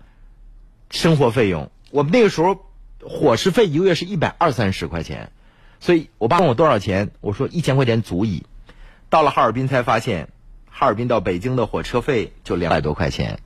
[0.92, 1.72] 生活费用。
[1.90, 2.66] 我们那个时候
[3.02, 5.32] 伙食费一个月是一百二三十块钱，
[5.80, 8.46] 所以我爸问我多少钱，我说一千块钱足矣。
[9.10, 10.30] 到了哈尔滨才发现，
[10.70, 13.40] 哈尔滨到北京的火车费就两百多块钱，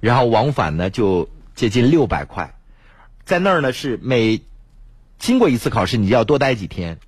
[0.00, 2.54] 然后往返呢就接近六百块，
[3.26, 4.40] 在那儿呢是每
[5.20, 6.98] 经过一次考试，你就要多待几天，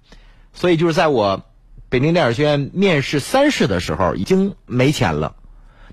[0.53, 1.45] 所以就是在我
[1.89, 5.35] 北京电影学院面试三试的时候，已经没钱了。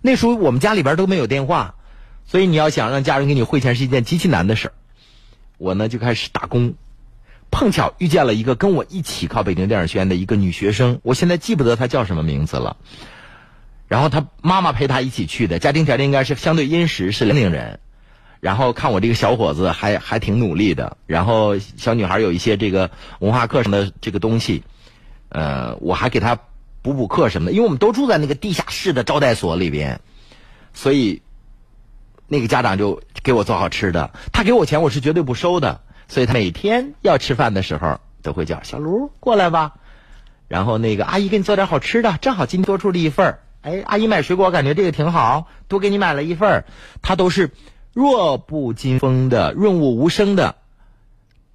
[0.02, 1.76] 那时候我们家里边都没有电话，
[2.26, 4.74] 所以你要想让家人给你汇钱是一件极其难的事儿。
[5.58, 6.76] 我呢就开始打工。
[7.52, 12.78] 碰巧遇见了一个跟我一起考北京电影学院的一个女学生，我现在记不得她叫什么名字了。
[13.88, 17.80] 然后她妈妈陪她一起去的，家庭条件应该是相对殷实，是辽宁人。
[18.40, 24.64] 然后看我这个小伙子还还挺努力的，然后小女孩有一些这个文化课上的这个东西，
[25.30, 26.38] 呃，我还给她
[26.82, 30.00] 补补课什么的，因为我们都住在那个地下室的招待所里边，
[30.74, 31.22] 所以
[32.28, 35.82] 那个家长就给我做好吃的，他给我钱我是绝对不收的。
[36.08, 39.74] 所以他每天要吃饭的时候都会叫小卢过来吧，
[40.48, 43.38] 然后那个阿姨给你做点好吃的，正好今天多出了一份。
[43.62, 46.66] 哎，阿姨买水果感觉这个挺好，多给你买了一份儿。
[47.04, 47.52] 他都是
[47.94, 50.56] 弱不禁风的、润物无声的，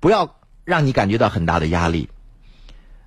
[0.01, 2.09] 不要让你感觉到很大的压力。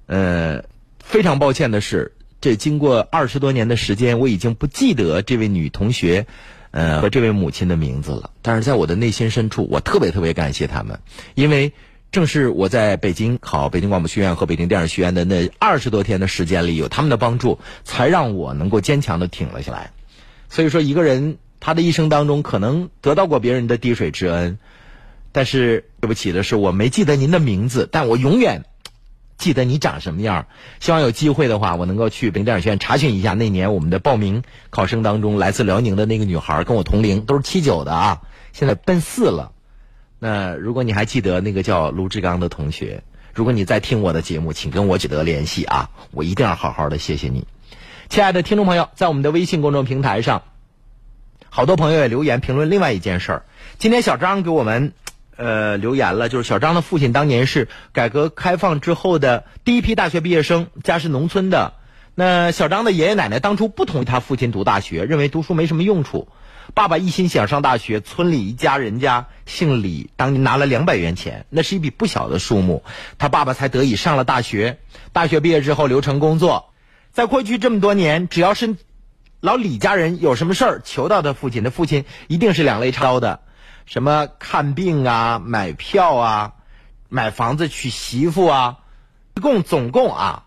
[0.06, 0.64] 呃，
[1.00, 6.28] 非常抱歉的是，这经过二十多年的时间，我已经不记得这位女同学。
[6.72, 11.00] 呃，和这位母亲的名字了，但是在我的内心深处，我特别特别感谢他们，
[11.34, 11.72] 因为
[12.12, 19.92] 正是我在北京考北京广播学院和北京电影学院的那二十多天的时间里，有他们的帮助，才让我能够坚强的挺了下来。
[20.50, 24.58] 所以说，一个人他的一生当中可能得到过别人的滴水之恩，
[25.32, 28.64] 但是对不起的是，我没记得您的名字，但我永远。
[29.38, 30.48] 记得你长什么样？
[30.80, 34.42] 希望有机会的话，我能够去北京电影学院查询一下那年我们的报名
[34.72, 39.52] 考生当中来自辽宁的那个女孩，跟我同龄，都是七九的啊，现在奔四了。
[40.18, 43.04] 那如果你还记得那个叫卢志刚的同学，
[43.36, 47.46] 如果你在听我的节目，请跟我取得联系啊，我一定要好好的谢谢你，
[48.10, 50.42] 亲爱的听众朋友，在我们的微信公众平台上，
[51.58, 53.46] 好多朋友也留言评论另外一件事儿。
[53.80, 54.94] 今天小张给我们。
[55.38, 61.74] 呃，留言了，就是小张的父亲当年是改革开放之后的第一批大学毕业生，家是农村的。
[62.14, 66.28] 那小张的爷爷奶奶当初不同意他父亲读大学，认为读书没什么用处。
[66.76, 72.84] 爸爸一心想上大学，村里一家人家姓李，当年拿了两百元钱，那是一笔不小的数目，
[73.18, 74.78] 他爸爸才得以上了大学。
[75.12, 76.72] 大学毕业之后留城工作，
[77.12, 78.76] 在过去这么多年，只要是
[79.48, 83.40] 老李家人有什么事儿求到他父亲，他父亲一定是两肋插刀的。
[83.86, 86.54] 什么看病啊、买票啊、
[87.08, 88.80] 买房子娶媳妇啊，
[89.36, 90.44] 一共总共啊，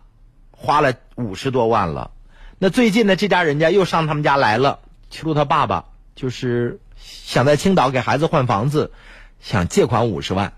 [0.51, 2.11] 花了五十多万了。
[2.59, 8.91] 那最近呢，这家人家又上他们家来了，求他爸爸，就是想在青岛给孩子换房子，
[9.39, 10.53] 想借款五十万。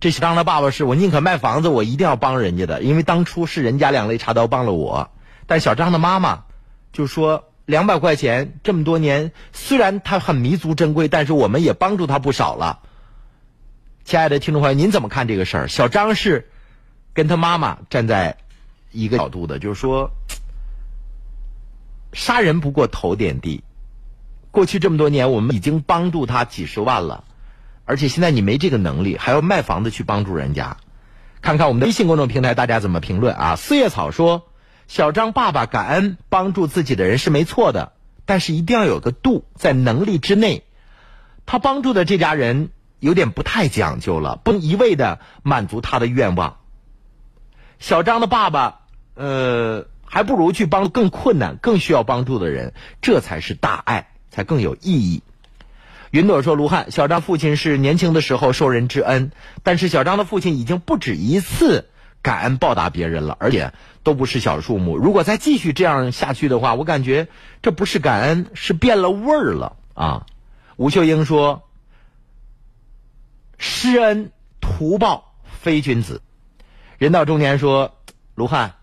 [0.00, 5.12] 这小张的爸爸是我宁可卖房子，我一定要帮人家的，因为当初是人家两肋插刀帮了我。
[5.46, 6.42] 但小张的妈妈
[6.92, 7.44] 就说。
[7.64, 12.80] 两百块钱，这么多年，虽然他很弥足珍贵，但是我们也帮助他不少了。
[14.04, 15.68] 亲爱的听众朋友，您怎么看这个事儿？
[15.68, 16.50] 小张是
[17.14, 18.36] 跟他妈妈站在
[18.90, 20.10] 一个角度的，就是说，
[22.12, 23.62] 杀人不过头点地。
[24.50, 27.24] 过去这么多年，我们已经帮助他几十万了，
[27.84, 30.76] 而且现在你没这个能力，还要卖房子去帮助人家。
[31.40, 33.54] 看看我们的微信公众平台，大家怎么评论啊？
[33.56, 34.48] 四叶草说。
[34.92, 37.92] 小张爸爸感恩帮助自己的人是没错的，
[38.26, 40.64] 但是一定要有个度，在能力之内。
[41.46, 42.68] 他帮助的这家人
[43.00, 46.58] 有点不太讲究了，不能一味的满足他的愿望。
[47.78, 48.80] 小张的爸爸，
[49.14, 55.22] 呃，还不如去帮更困难、更需要帮助的人，这才是大爱，才更有意义。
[56.10, 59.30] 云朵说：“卢汉，小张父亲是年轻的时候受人之恩，
[59.62, 61.88] 但是小张的父亲已经不止一次。”
[62.22, 63.72] 感恩报答别人了，而且
[64.04, 64.96] 都不是小数目。
[64.96, 67.26] 如果再继续这样下去的话，我感觉
[67.62, 70.26] 这不是感恩，是变了味儿了啊！
[70.76, 71.68] 吴秀英说
[73.58, 76.22] ：“施恩图报非君子。”
[76.98, 77.96] 人到中年说
[78.36, 78.74] ：“卢汉，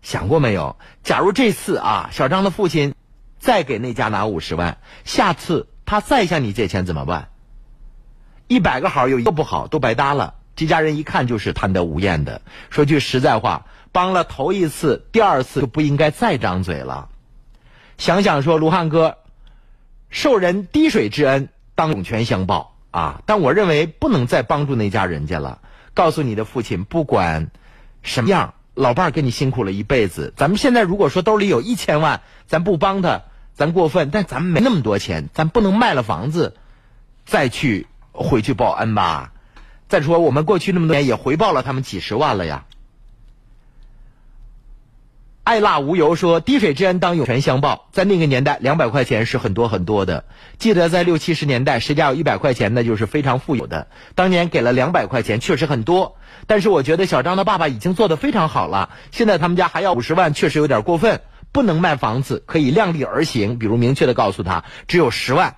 [0.00, 0.76] 想过没有？
[1.02, 2.94] 假如这次啊，小张的父亲
[3.38, 7.28] 再给那家拿五十万，下次他再向你借钱怎么办？
[8.48, 12.42] 一百个好有一个不好，都白搭了。”这家人一看就是贪得无厌的。
[12.70, 17.08] 说句实在话，帮了头一次，第二次就不应该再张嘴了。
[17.98, 19.18] 想想说，卢汉哥
[20.10, 25.60] 受人滴水之恩，当涌泉相报啊，但我认为不能再帮助那家人家了。
[25.92, 27.50] 告诉你的父亲，不管
[28.02, 30.34] 什么样，老伴儿跟你辛苦了一辈子。
[30.36, 33.22] 咱们现在如果说兜里有一千万，咱不帮他，
[33.54, 34.10] 咱过分。
[34.10, 36.56] 但咱们没那么多钱，咱不能卖了房子
[37.24, 39.30] 再去回去报恩吧。
[39.88, 42.64] 再说，我们过去那么多年也回报了他们几十万了呀。
[45.44, 50.24] 爱辣无油说：“滴水之恩当涌泉相报。”在那个年代，两百块钱是很多很多的。
[50.58, 53.88] 记得在六七十年代，谁家有一百块钱，那就是非常富有的。
[54.14, 56.16] 当年给了两百块钱，确实很多。
[56.46, 58.88] 但是我觉得小张的爸爸已经做得非常好了。
[59.10, 61.20] 现在他们家还要五十万，确实有点过分。
[61.52, 63.58] 不能卖房子，可以量力而行。
[63.58, 65.56] 比如明确的告诉他，只有十万，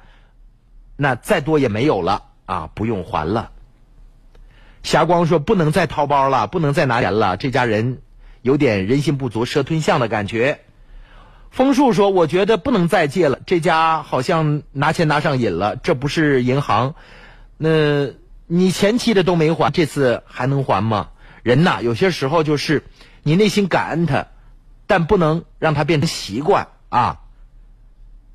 [0.96, 3.52] 那再多也没有了啊，不用还了。
[4.86, 7.98] 霞光说：“不能再掏包了，不能再拿钱了。”这家人。
[8.42, 10.60] 有点人心不足蛇吞象的感觉。
[11.50, 15.74] 枫树说：“我觉得不能再借了，这家好像拿钱拿上瘾了。
[15.74, 16.94] 这不是银行，
[17.56, 18.10] 那
[18.46, 21.08] 你前期的都没还，这次还能还吗？
[21.42, 22.84] 人呐，有些时候就是
[23.24, 24.28] 你内心感恩他，
[24.86, 27.22] 但不能让他变成习惯啊。”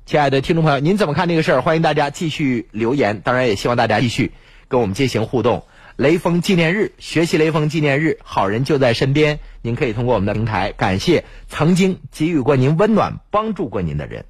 [0.04, 1.62] 亲爱的听众朋友，您怎么看这个事儿？
[1.62, 4.32] 欢迎大家继续留言，当然也希望大家继续
[4.68, 5.64] 跟我们进行互动。
[5.96, 9.40] 雷锋纪念日，学习雷锋纪念日，好人就在身边。
[9.60, 14.24] 您可以通过我们的平台感谢曾经给予过您温暖、帮助过您的人。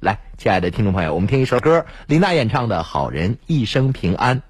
[0.00, 4.40] 来，亲爱的听众朋友，我们听一首歌，李娜演唱的《好人一生平安》。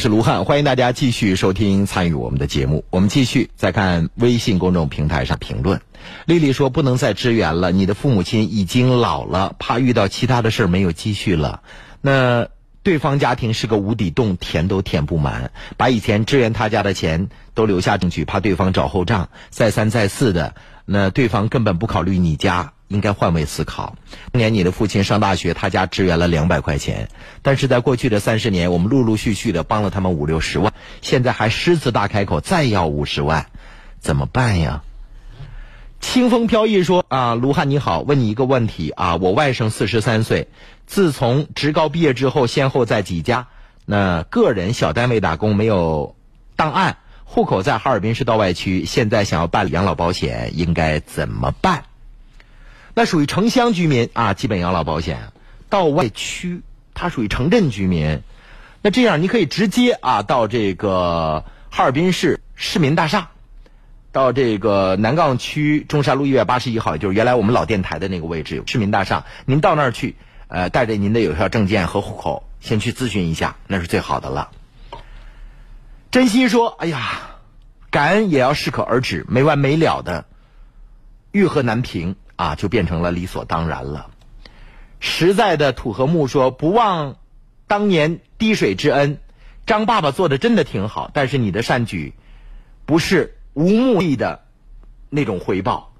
[0.00, 2.86] 是卢汉，欢迎大家继续收听参与我们的节目。
[2.88, 5.82] 我们继续再看微信公众平台上评论。
[6.24, 11.60] 丽丽说：“不能再支援了，你的父母亲已经老了，怕遇到其他的事儿没有积蓄了。
[12.00, 12.48] 那
[12.82, 20.54] 对方家庭是个无底洞，填都填不满，把以前支援他家的钱都留下进去，怕对方找后账，再三再四的。
[20.86, 23.96] 那对方根本不考虑你家。”应该换位思考。
[24.32, 27.08] 当年你的父亲上大学，他家支援了两百块钱，
[27.40, 33.46] 但是在过去的三十年，我们陆陆续续的帮了他们五六十万，现在还狮子大开口再要五十万，
[34.00, 34.82] 怎么办呀？
[36.00, 40.48] 清风飘逸说啊，卢汉你好，问你一个问题啊，我外甥四十三岁，
[40.86, 43.46] 自从职高毕业之后，先后在几家
[43.86, 46.16] 那个人小单位打工，没有
[46.56, 51.84] 档案，户口在哈尔滨市道外区，现在想要办理养老保险，应该怎么办？
[52.94, 55.32] 那属于城乡居民啊，基本养老保险。
[55.68, 56.62] 到外区，
[56.94, 58.22] 它属于城镇居民。
[58.82, 63.30] 那这样，你可以直接啊，到这个哈尔滨市市民大厦，
[64.10, 69.24] 到这个南岗区中山路一百八十一号，就是原来我们老电台的那个位置，市民大厦。
[69.46, 70.16] 您到那儿去，
[70.48, 74.50] 呃，带着您的有效证件和户口，先去咨询一下，那是最好的了。
[76.10, 77.38] 真心说：“哎呀，
[77.90, 80.24] 感恩也要适可而止，没完没了的，
[81.30, 84.08] 欲壑难平。”啊，就变成了理所当然了。
[84.98, 87.16] 实在的土和木说：“不忘
[87.66, 89.18] 当年滴水之恩，
[89.66, 91.10] 张爸爸做的真的挺好。
[91.12, 92.14] 但是你的善举，
[92.86, 94.40] 不是无目的的
[95.10, 95.92] 那种回报，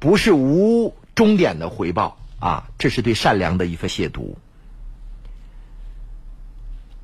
[0.00, 4.34] 不是无终点的回报啊，这是对善良的一份亵渎。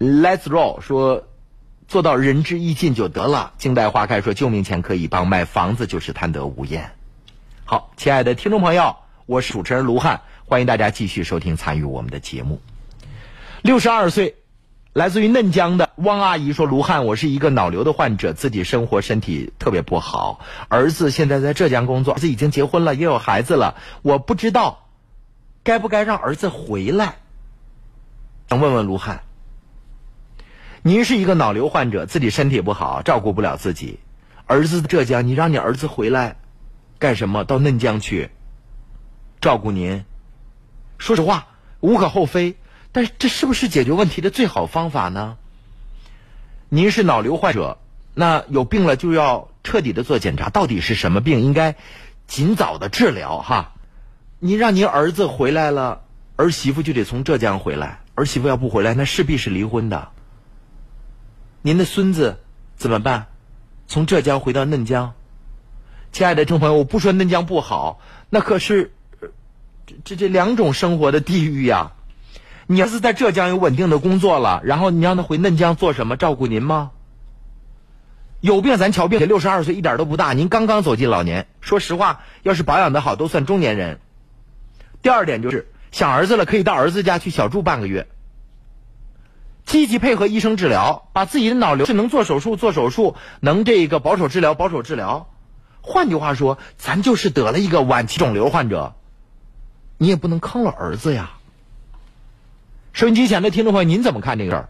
[0.00, 1.28] ”Let's roll 说
[1.86, 6.90] ：“做到仁至义尽就得了。”静待花开说：“救命钱可以帮，买房子就是贪得无厌。”
[7.70, 8.96] 好，亲爱的听众朋友，
[9.26, 12.60] 我是主持人卢汉，欢迎大家继续收听参与我们的节目。
[13.62, 14.34] 六十二岁，
[14.92, 24.88] 来自于嫩江的汪阿姨说：“卢汉，我是一个脑瘤的患者，自己生活身体特别不好，儿子现在在浙江工作，儿子已经结婚了，也有孩子了，我不知道
[25.62, 27.18] 该不该让儿子回来。
[28.48, 29.22] 想问问卢汉，
[30.82, 34.00] 您是一个脑瘤患者，自己身体不好，照顾不了自己，
[34.46, 36.34] 儿子浙江，你让你儿子回来？”
[37.00, 37.44] 干什么？
[37.44, 38.30] 到嫩江去
[39.40, 40.04] 照顾您？
[40.98, 41.46] 说实话，
[41.80, 42.56] 无可厚非。
[42.92, 45.38] 但是，这是不是解决问题的最好方法呢？
[46.68, 47.78] 您是脑瘤患者，
[48.12, 51.40] 那有病了就要彻底的做检查，到底是什么病？
[51.40, 51.74] 应该
[52.26, 53.72] 尽早的治疗哈。
[54.38, 56.02] 您让您儿子回来了，
[56.36, 58.00] 儿媳妇就得从浙江回来。
[58.14, 60.10] 儿媳妇要不回来，那势必是离婚的。
[61.62, 62.40] 您的孙子
[62.76, 63.28] 怎么办？
[63.86, 65.14] 从浙江回到嫩江？
[66.12, 68.00] 亲爱的听众朋友，我不说嫩江不好，
[68.30, 68.92] 那可是
[69.86, 71.92] 这这这两种生活的地域呀。
[72.66, 76.16] 你要是在浙江有稳定的工作了，然后你让他回嫩江做什么？
[76.16, 76.92] 照顾您吗？
[78.40, 81.46] 有病咱瞧病，六十二岁一点都不大，您刚刚走进老年。
[81.60, 84.00] 说实话，要是保养的好，都算中年人。
[85.02, 88.06] 第二点就是想儿子了，可以到儿子家去小住半个月，
[89.64, 95.28] 积极配合医生治疗，把自己的脑瘤是能做手术做手术，能这个保守治疗保守治疗。
[95.82, 98.94] 换句话说，咱就是得了一个晚期肿瘤患者，
[99.98, 101.30] 你也不能坑了儿子呀。
[102.92, 104.68] 收音机前的听众朋友，您怎么看这个事儿？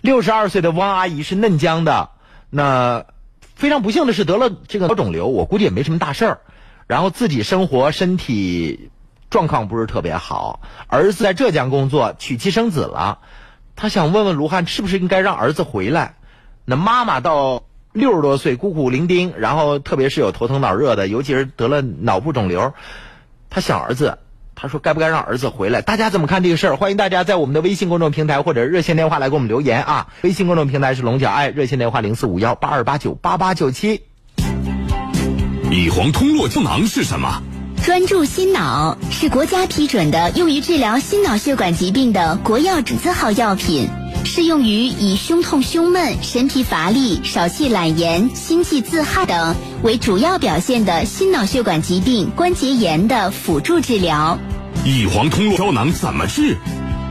[0.00, 2.10] 六十二岁的汪阿姨是嫩江的，
[2.50, 3.06] 那
[3.54, 6.40] 非常不幸的是得了这个脑肿瘤，我估计也没什么大事儿。
[6.86, 8.90] 然后自己生活身体
[9.30, 13.20] 状况不是特别好，儿子在浙江工作，娶妻生子了，
[13.76, 16.16] 他想问问卢汉，是不是应该让儿子回来？
[16.64, 17.62] 那妈妈到。
[17.96, 22.74] 六十多岁，孤苦伶仃，然后特别是有头疼脑热的，尤其是得了脑部肿瘤，
[23.48, 24.18] 他想儿子，
[24.54, 25.80] 他说该不该让儿子回来？
[25.80, 26.76] 大家怎么看这个事儿？
[26.76, 30.08] 欢迎大家在我们的微信公众平台或者热线电话来给 我们留言啊！
[30.20, 34.02] 微信公众平台是龙角爱，热线电话零四五幺八二八九八八九七。
[35.70, 37.42] 乙黄通络胶囊是什么？
[37.82, 43.88] 专注心脑是国家批准的用于治疗心脑血管疾病的国药准字号药品。
[44.26, 54.36] 适用于以胸痛、胸闷、神疲乏力、少气懒言、心悸自汗等为主要表现的心脑血管疾病关节炎的辅助治疗。
[54.84, 56.56] 乙黄通络胶囊怎么治？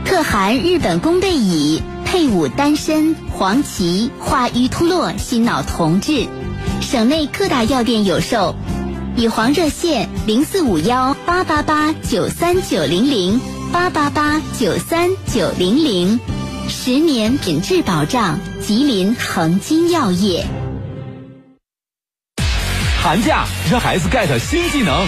[0.04, 6.28] 特含日本宫贝乙，配伍丹参、黄芪，化瘀通络，心脑同治。
[6.82, 8.54] 省内各大药店有售。
[9.16, 13.40] 乙黄热线零四五幺八八八九三九零零
[13.72, 16.20] 八八八九三九零零。
[16.68, 20.44] 十年品质保障，吉林恒金药业。
[23.00, 25.06] 寒假让孩子 get 新技能，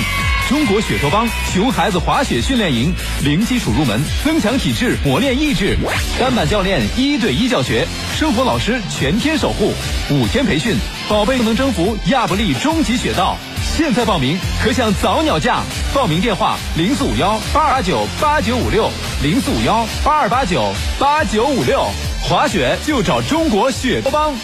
[0.48, 2.94] 中国雪托邦熊孩子滑雪训练营，
[3.24, 5.76] 零基础入门，增强体质，磨练意志。
[6.18, 7.86] 单板教练一对一教学，
[8.16, 9.72] 生活老师全天守护，
[10.10, 10.76] 五天培训，
[11.08, 13.36] 宝贝就能征服亚布力终极雪道。
[13.62, 15.62] 现在报名可享早鸟价，
[15.94, 18.90] 报名电话零四五幺八二八九八九五六
[19.22, 21.84] 零四五幺八二八九八九五六，
[22.22, 24.34] 滑雪就找中国雪托邦。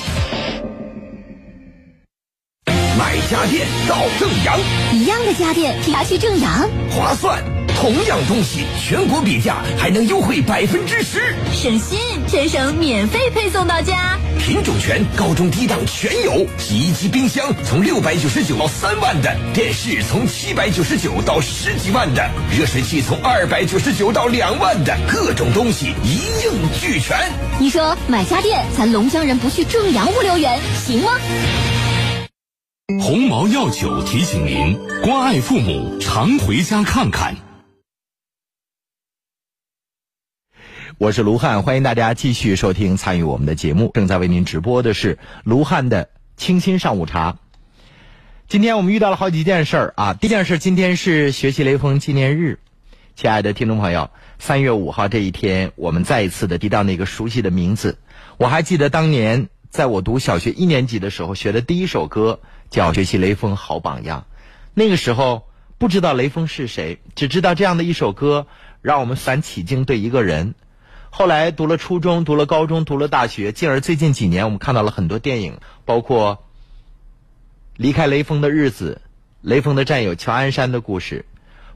[2.97, 4.59] 买家电到正阳，
[4.93, 6.69] 一样的家电，凭啥去正阳？
[6.91, 7.54] 划算。
[7.85, 14.19] 同样东西，全国比价还能优惠百分之十，省心，全省免费配送到家。
[14.39, 16.47] 品种全，高中低档全有。
[16.57, 22.27] 洗衣机、冰箱从六百九十九到三万的，电视从七百九十九到十几万的，
[22.59, 27.15] 热水器从二百九十九到两万的，各种东西一应俱全。
[27.61, 31.11] 你说买家电，咱龙江人不去正阳物流园行吗？
[33.03, 37.37] 鸿茅药酒提醒您：关爱父母，常回家看看。
[40.97, 43.91] 我是卢汉，欢迎大家继续收听参与我们的节目。
[43.93, 47.37] 正在为您直播的是卢汉的清新上午茶。
[48.47, 50.15] 今天我们遇到了好几件事儿啊。
[50.15, 52.61] 第一件事，今天是学习雷锋纪念日。
[53.17, 57.99] 亲爱的听众朋友，三月五号这一天，我们再一次的提到那个熟悉的名字。
[58.37, 62.39] 我还记得当年在我读小学一年级的时候学的第一首歌
[62.71, 64.27] 叫《学习雷锋好榜样》。
[64.75, 68.47] 那个时候不知道雷锋是谁，只知道这样的一首歌
[68.81, 70.55] 让我们反起敬对一个人。
[71.17, 76.35] 后来读了初中，读了高中，读了大学，进而最近几年，我们看到了很多电影，包括
[77.77, 79.01] 《离开雷锋的日子》
[79.49, 81.25] 《雷锋的战友乔安山的故事》，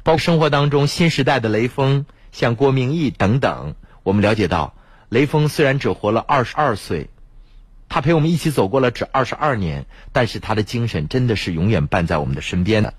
[0.03, 3.77] 包括生活当中新时代的雷锋，像郭明义等等。
[4.03, 4.75] 我们了解到，
[5.09, 7.09] 雷锋虽然只活了二十二岁，
[7.89, 12.93] 他陪我们一起走过了这二十二年，但是他的精神真的是永远伴在我们的身边的。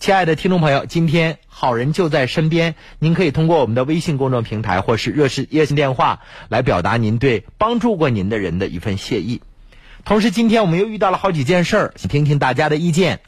[0.00, 9.42] 亲爱的听众朋友，今天好人就在身边，您可以通过我们的微信公众平台或是热线热线电话来表达您对帮助过您的人的一份谢意。
[10.06, 13.20] 同时，今天我们又遇到了好几件事儿，想听听大家的意见。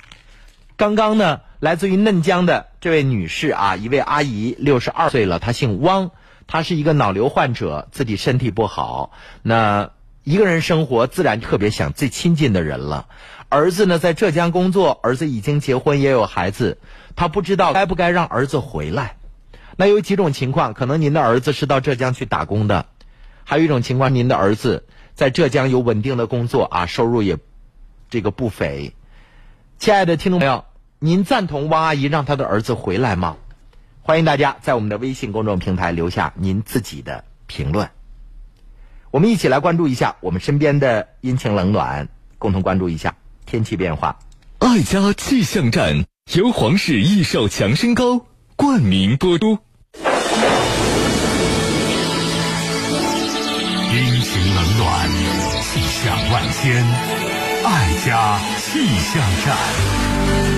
[0.78, 6.10] 刚刚呢，来自于嫩江的这位女士啊，一位阿姨，六十二岁了，她姓汪，
[6.46, 9.12] 她是一个脑瘤患者，自己身体不好，
[9.42, 9.90] 那
[10.24, 13.08] 一个人生活，自然特别想最亲近的人了。
[13.48, 16.78] 儿子呢，在浙江工作，儿子已经结婚，也有孩子，
[17.16, 19.16] 他不知道该不该让儿子回来。
[19.76, 22.86] 那有几种情况，可能您的儿子是到浙江去打工的，
[23.44, 27.38] 还有一种情况，您的儿子在浙江有稳定的工作啊，收入也
[28.08, 28.94] 这个不菲。
[29.78, 30.64] 亲爱的听众朋友，
[31.00, 33.38] 您赞同汪阿姨让她的儿子回来吗？
[34.02, 37.90] 欢迎大家在我们的微信公众平台留下您自己的评论。
[39.12, 42.08] 我们一起来关注一下我们身边的阴晴冷暖，
[42.38, 43.14] 共同关注一下。
[43.44, 44.18] 天气变化，
[44.58, 48.24] 爱家气象站由皇氏益寿强身膏
[48.56, 49.58] 冠名播出。
[49.98, 50.00] 阴
[54.22, 55.10] 晴冷暖，
[55.60, 56.82] 气象万千，
[57.66, 60.51] 爱家气象站。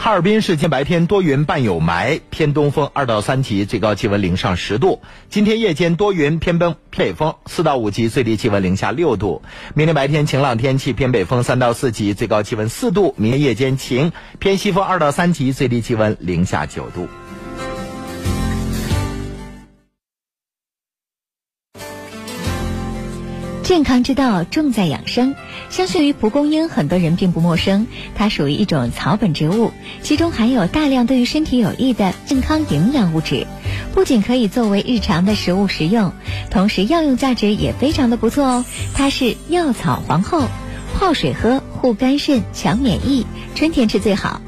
[0.00, 5.02] 哈尔滨市今白天多云伴有霾，偏东风二到三级，最高气温零上十度。
[5.28, 9.42] 今天夜间多云偏东北风四到五级，最低气温零下六度。
[9.74, 13.12] 明天白天晴朗天气，偏北风三到四级，最高气温四度。
[13.18, 17.08] 明天夜间晴，偏西风二到三级，最低气温零下九度。
[23.64, 25.34] 健康之道重在养生。
[25.70, 27.86] 相信于蒲公英，很多人并不陌生。
[28.14, 33.46] 它属于一种草本植物，其中含有大量对于身体有益的健康营养物质，
[33.94, 36.12] 不仅可以作为日常的食物食用，
[36.50, 38.64] 同时药用价值也非常的不错哦。
[38.94, 40.44] 它是药草皇后，
[40.94, 44.40] 泡水喝护肝肾、强免疫，春天吃最好，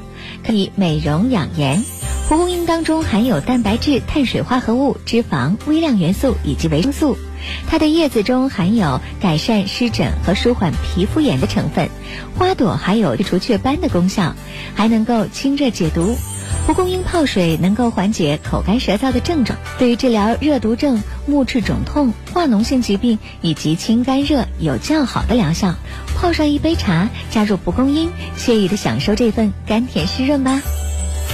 [0.45, 1.83] 可以美容养颜。
[2.27, 7.17] 蒲公英当中含有蛋白质、碳水化合物、脂肪、微量元素以及维生素。
[7.67, 11.89] 它的叶子中含有改善湿疹和舒缓皮肤炎的成分，
[12.37, 14.35] 花朵还有去除雀斑的功效，
[14.75, 16.15] 还能够清热解毒。
[16.67, 25.75] 蒲公英泡水能够缓解口干舌燥的症状，对于治疗热毒症、目赤肿痛、化脓性疾病以及清肝热有较好的疗效。
[26.15, 30.61] 泡上一杯茶，加入蒲公英，惬意地享受这份甘甜湿润吧。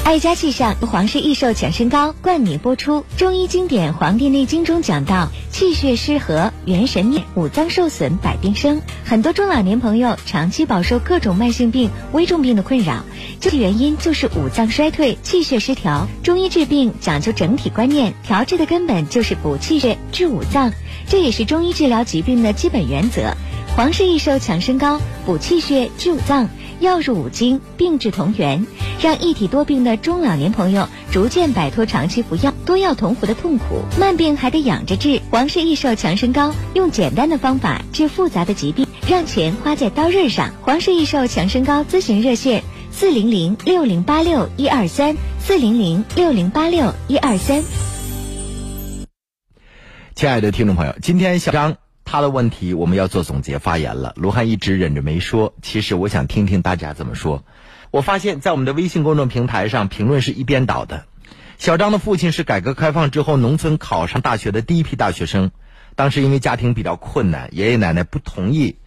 [0.07, 3.03] 爱家气象由皇氏益寿强身膏冠名播出。
[3.17, 8.81] 中医经典《黄帝内经》中讲到，气血失和，元神灭，五脏受损，百病生。
[9.03, 13.03] 很多中老年朋友长期饱受各种慢性病、危重病的困扰，
[13.41, 16.07] 究其原因就是五脏衰退、气血失调。
[16.23, 20.71] 中医治病讲究整体观念，调治的根本就是补气血、治五脏，
[21.09, 23.33] 这也是中医治疗疾病的基本原则。
[23.75, 26.47] 皇氏益寿强身膏补气血、治五脏。
[26.79, 28.65] 药入五经，病治同源，
[29.01, 33.81] 让一体多病的中老年朋友逐渐摆脱长期服药、多药同服的痛苦。
[33.99, 40.51] 慢病还得养着治，皇氏益寿强身膏用简单的方法治复杂的疾病，让钱花在刀刃上。
[40.61, 47.63] 皇氏益寿强身膏咨询热线：四零零六零八六一二三，四零零六零八六一二三。
[50.15, 54.13] 亲爱的听众朋友，今天小张他的问题我们要做总结发言了。
[54.15, 57.43] 卢汉一直忍着没说，其实我想听听大家怎么说。
[57.91, 61.05] 我发现，在我们的微信公众平台上，评论是一边倒的。
[61.57, 65.51] 小张的父亲是改革开放之后农村考上大学的第一批大学生，
[65.95, 68.77] 当时因为家庭比较困难，爷爷奶奶不同意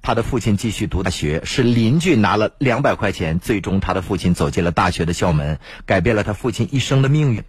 [0.00, 7.42] 他的父亲继续读大学，是邻居拿了两百块钱，最终他的父亲走进了大学的校门，改变了他父亲一生的命运。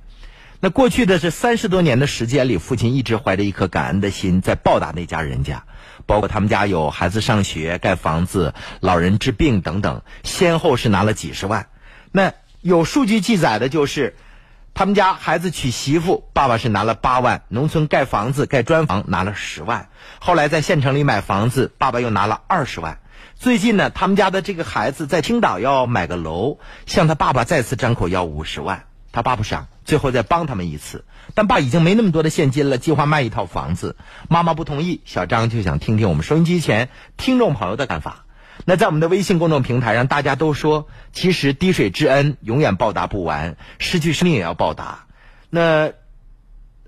[0.64, 5.66] 那过去的这三十多年的时间里，父亲一直怀着一颗感恩的心，在报答那家人家，
[6.06, 11.68] 包括他们家有孩子上学、盖房子、老人治病等等，先后是拿了几十万。
[12.14, 14.16] 那有数据记载的就是，
[14.74, 19.90] 他们家孩子娶媳妇，爸爸是拿了八万；农村盖房子、盖砖房拿了十万；
[20.22, 23.00] 后来在县城里买房子，爸爸又拿了二十万。
[23.36, 28.86] 最近呢，他们家的这个孩子在青岛要买个楼，向他爸爸再次张口要五十万。
[29.14, 31.06] 他爸不想，最后再帮他们一次，
[31.36, 33.96] 但爸已经没那么多的现金了，计划卖一套房子。
[34.28, 38.26] 妈妈不同意，小张就想听听我们收音机前听众朋友的看法。
[38.66, 45.06] 那在我们的微信公众平台上，大家都说，其实滴水之恩永远报答不完，失去生命也要报答。
[45.50, 45.92] 那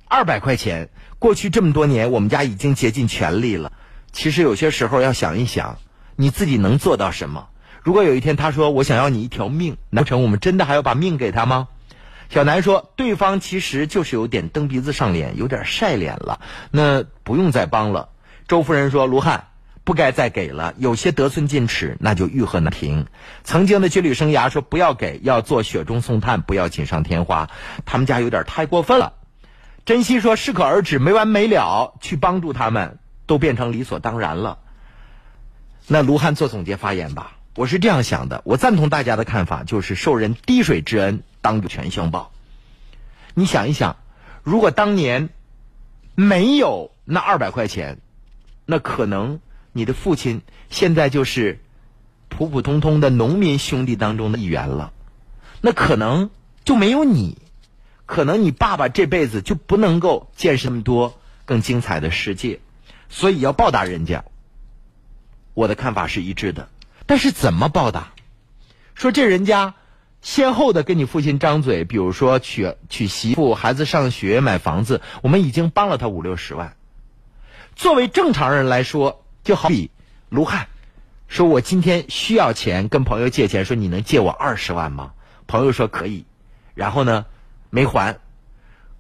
[0.07, 3.71] 二百块钱，过去这么多年，我们家已经竭尽全力了。
[4.11, 5.77] 其实有些时候要想一想，
[6.15, 7.49] 你自己能做到什么？
[7.83, 11.67] 如果有一天他说我想要你一条命，难不成我们真的还要把命给他吗？
[12.29, 18.09] 小南说：“对方其实就是有点蹬鼻子上脸，有点晒脸了，那不用再帮了。”
[18.47, 19.47] 周夫人说：“卢汉
[19.83, 23.07] 不该再给了，有些得寸进尺，那就欲壑难平。
[23.43, 27.49] 曾经的军旅生涯说不要给，要做雪中送炭，不要锦上添花。
[27.85, 29.13] 他们家有点太过分了。”
[29.85, 32.97] 珍惜说：“适可而止，没完没了去帮助他们，
[33.27, 34.57] 都变成理所当然了。”
[35.87, 37.34] 那卢汉做总结发言吧。
[37.55, 41.23] 我是这样想的，我赞同大家的看法，就是受人滴水之恩。
[41.41, 42.31] 当涌泉相报。
[43.35, 43.97] 你想一想，
[44.41, 45.29] 如果当年
[46.15, 47.99] 没有那二百块钱，
[48.65, 49.39] 那可能
[49.73, 50.41] 你的父亲
[50.71, 51.59] 现在就是
[52.29, 54.91] 普普通通的农民兄弟当中的一员了。
[55.61, 56.31] 那可能
[56.63, 57.37] 就没有你，
[58.07, 62.59] 可能你爸爸这辈子就不能够见识那么多更精彩的世界。
[63.07, 64.25] 所以要报答人家，
[65.53, 66.69] 我的看法是一致的。
[67.05, 68.13] 但是怎么报答？
[68.93, 69.73] 说这人家。
[70.21, 76.75] 先后的跟你父亲张嘴，比如说娶娶媳妇、孩子上学、买房子，我们已经帮了他五六十万。
[77.75, 79.91] 作为正常人来说，就好比
[80.29, 80.67] 卢汉
[81.27, 85.11] 说：“我今天需要钱，跟朋友借钱，说你能借我二十万吗？”
[85.45, 86.25] 朋友说可以，
[86.73, 87.27] 然后呢
[87.69, 88.17] 没还。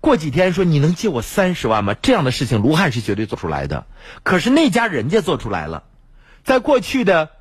[0.01, 1.95] 过几天说你能借我三十万吗？
[1.95, 3.87] 这样的事情卢汉是绝对做出来的。
[4.21, 5.85] 可是那家人家做出来了，
[6.43, 7.31] 在过去的。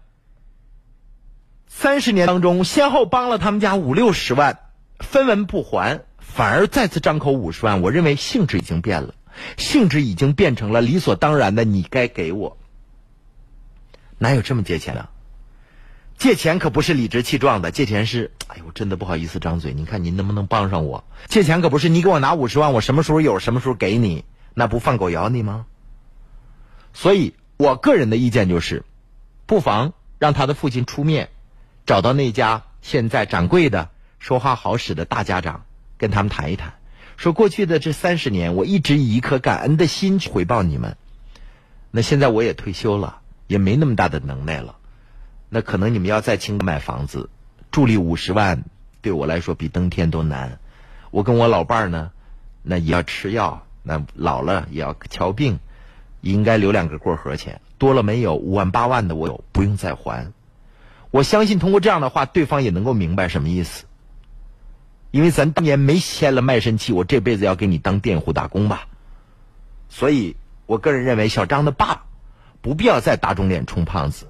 [1.76, 4.60] 三十年当中，先后帮了他们家五六十万，
[5.00, 7.82] 分文不还，反而再次张口五十万。
[7.82, 9.14] 我认为性质已经变了，
[9.58, 12.56] 性质已经变成了理所当然的，你该给我。
[14.18, 15.08] 哪有这么借钱的？
[16.16, 19.74] 借钱可不是理直气壮的，借钱是，哎呦，真的不好意思张嘴。
[19.74, 21.04] 你看您能不能帮上我？
[21.26, 25.66] 借钱可不是你给我拿五十万，我什么时候有什么时候给你，那不放狗咬你吗？
[26.94, 28.84] 所以我个人的意见就是，
[29.44, 31.30] 不妨让他的父亲出面。
[31.86, 35.64] 找到那家现在掌柜的、说话好使的大家长，
[35.98, 36.74] 跟他们谈一谈，
[37.16, 40.96] 说过去的这三十年，我一直以一颗感恩的心去回报你们。
[41.90, 44.76] 那现在我也退休了，也没那么大的能耐了。
[45.48, 47.28] 那可能你们要再请买房子，
[47.70, 48.64] 助力五十万，
[49.02, 50.58] 对我来说比登天都难。
[51.10, 52.10] 我跟我老伴儿呢，
[52.62, 55.60] 那也要吃药，那老了也要瞧病，
[56.22, 57.60] 应该留两个过河钱。
[57.78, 58.34] 多了没有？
[58.34, 60.32] 五万八万的我有，不用再还。
[61.14, 63.84] 我相信通过这样的话，对方也能够明白什么意思。
[65.12, 68.88] 因为咱当年没签了卖身契，我这辈子要给你当佃户打工吧。
[69.88, 70.34] 所以
[70.66, 72.06] 我个人认为，小张的爸
[72.62, 74.26] 不必要再打肿脸充胖子。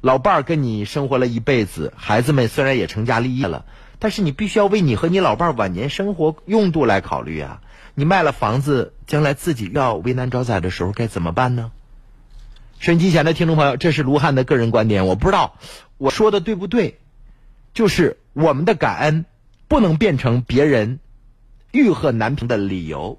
[0.00, 3.64] 老伴儿跟你生活了一辈子，孩子们虽然也成家立业了，
[3.98, 7.60] 但是你必须要为你和你老伴儿晚年生活用度来考虑啊。
[7.96, 11.72] 你卖了房子，将来自己要为难招宰的时候该怎么办呢？
[12.80, 15.56] 收音机前的听众朋友，这是卢汉的个人观点，我不知道。
[15.98, 16.98] 我说的对不对？
[17.74, 19.26] 就是我们的感恩
[19.68, 20.98] 不能变成别人
[21.72, 23.18] 欲壑难平的理由。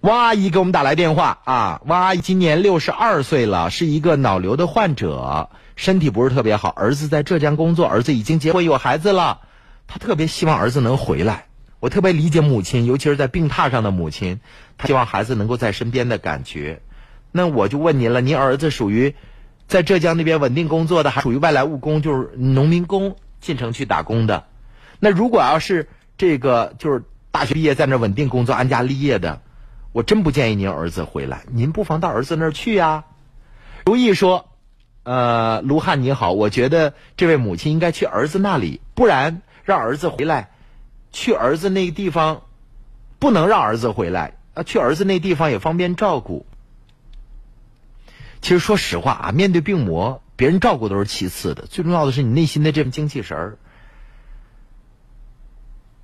[0.00, 6.70] 汪阿姨给我们打来电话啊，汪阿姨今年六十二岁了，是一个脑瘤的患者，身体不是特别好。
[6.70, 9.42] 儿子在浙江工作，儿子已经结婚有孩子了，
[9.86, 11.48] 她特别希望儿子能回来。
[11.84, 14.40] 我特别理解母亲，尤其是在病榻上的母亲，
[14.78, 16.80] 她希望孩子能够在身边的感觉。
[17.30, 19.14] 那我就问您了，您儿子属于
[19.68, 24.44] 在浙江那边稳定工作的，还属于外来务工，就是农民工进城去打工的？
[24.98, 29.42] 那如果要是这个就是大学毕业在那稳定工作、安家立业的？
[29.92, 33.04] 我真不建议您儿子回来，您不妨到儿子那儿去呀。
[33.84, 34.48] 如意说
[35.04, 40.48] ：“呃，卢汉你好，我觉得这位母亲应该去儿子那里，不然让儿子回来，
[41.14, 42.42] 去儿子那地方，
[43.20, 46.44] 不能让儿子回来啊，去儿子那地方也方便照顾。
[48.42, 53.58] 其实说实话啊，面对病魔，别人照顾都是其次的，最重要的是你内心的这份精气神儿。”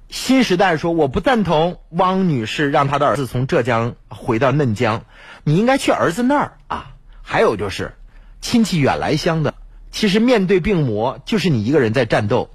[0.09, 5.05] 新时代说：“我不赞同汪女士让她的儿子从浙江回到嫩江，
[5.43, 6.95] 你应该去儿子那儿啊。
[7.21, 7.95] 还有就是，
[8.41, 9.55] 亲戚远来乡的，
[9.91, 12.51] 其实面对病魔，就是你一个人在战斗，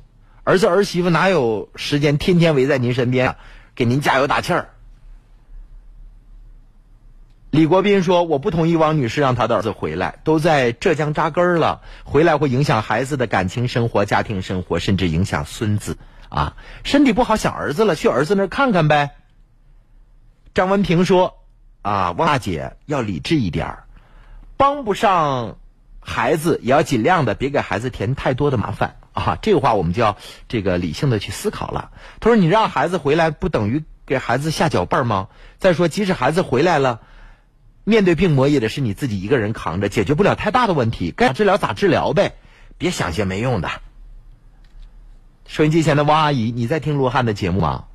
[0.45, 3.35] 儿子儿媳妇哪有时间天天围在您身边，
[3.75, 4.69] 给您加油打气儿？”
[7.51, 19.15] 李国斌说：“我不同意汪女士让她的儿子回来，都在浙江扎根了，回来会影响孩子的感情生活、家庭生活，甚至影响孙子。”啊，身体不好想儿子了，去儿子那儿看看呗。
[20.53, 21.37] 张文平说
[21.81, 23.83] ：“啊，汪大姐要理智一点儿，
[24.57, 25.57] 帮不上
[26.01, 31.89] 孩子也要尽量的别给孩子添太多的麻烦啊。”这个话我们就要这个理性的去思考了。
[32.19, 35.29] 他说：“你让孩子回来，不等于给孩子下脚绊吗？
[35.57, 37.01] 再说，即使孩子回来了，
[37.83, 42.35] 面对病魔也得是你自己一个人扛着，解决不了太大的问题，该咋治疗咋治疗呗，
[42.77, 43.71] 别想些没用的。”
[45.47, 47.85] 收音机前的王阿姨，你在听罗汉的节目吗？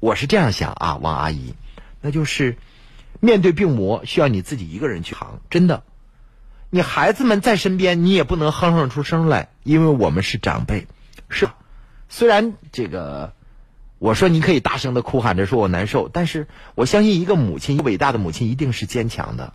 [0.00, 1.54] 我是这样想啊，王阿姨，
[2.00, 2.56] 那就是
[3.20, 5.40] 面对病魔，需要你自己一个人去扛。
[5.48, 5.82] 真的，
[6.74, 10.88] 你孩子们在身边，你也不能哼哼出声来，因为我们是长辈。
[11.28, 11.48] 是，
[12.08, 13.32] 虽然这个，
[14.00, 19.52] 我说你可以大声的哭喊着说我难受，但是我相信一个母亲，一个伟大的母亲一定是坚强的。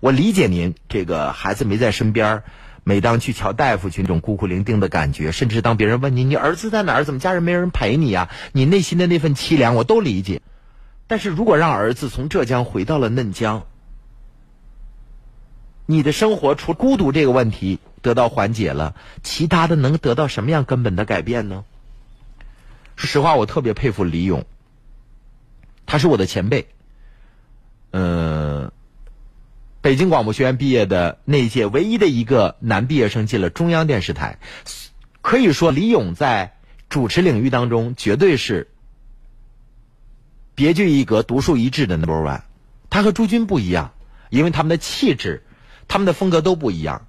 [0.00, 2.42] 我理解您，这个孩子没在身边。
[2.82, 8.28] 每当去瞧大夫去那种孤苦伶仃的感觉，甚至当别人问你你儿子在哪儿，怎么家人没人陪你呀？
[8.50, 10.42] 你内心的那份凄凉我都理解。
[11.06, 13.66] 但是如果让儿子从浙江回到了嫩江，
[15.86, 21.64] 你的生活除孤独这个问题得到缓解了，其他的能得到什么样根本的改变呢？
[22.96, 24.44] 说实话，我特别佩服李勇，
[25.86, 26.68] 他是我的前辈。
[27.92, 28.70] 嗯。
[29.82, 34.40] 北京广播学院毕业的那一届唯一的一个男毕业生进了中央电视台，
[35.22, 36.56] 可以说李咏在
[36.88, 38.68] 主持领域当中绝对是
[40.56, 42.40] 别具一格、独树一帜的 number one。
[42.90, 43.92] 他和朱军不一样，
[44.28, 45.44] 因为他们的气质、
[45.88, 47.06] 他们的风格都不一样。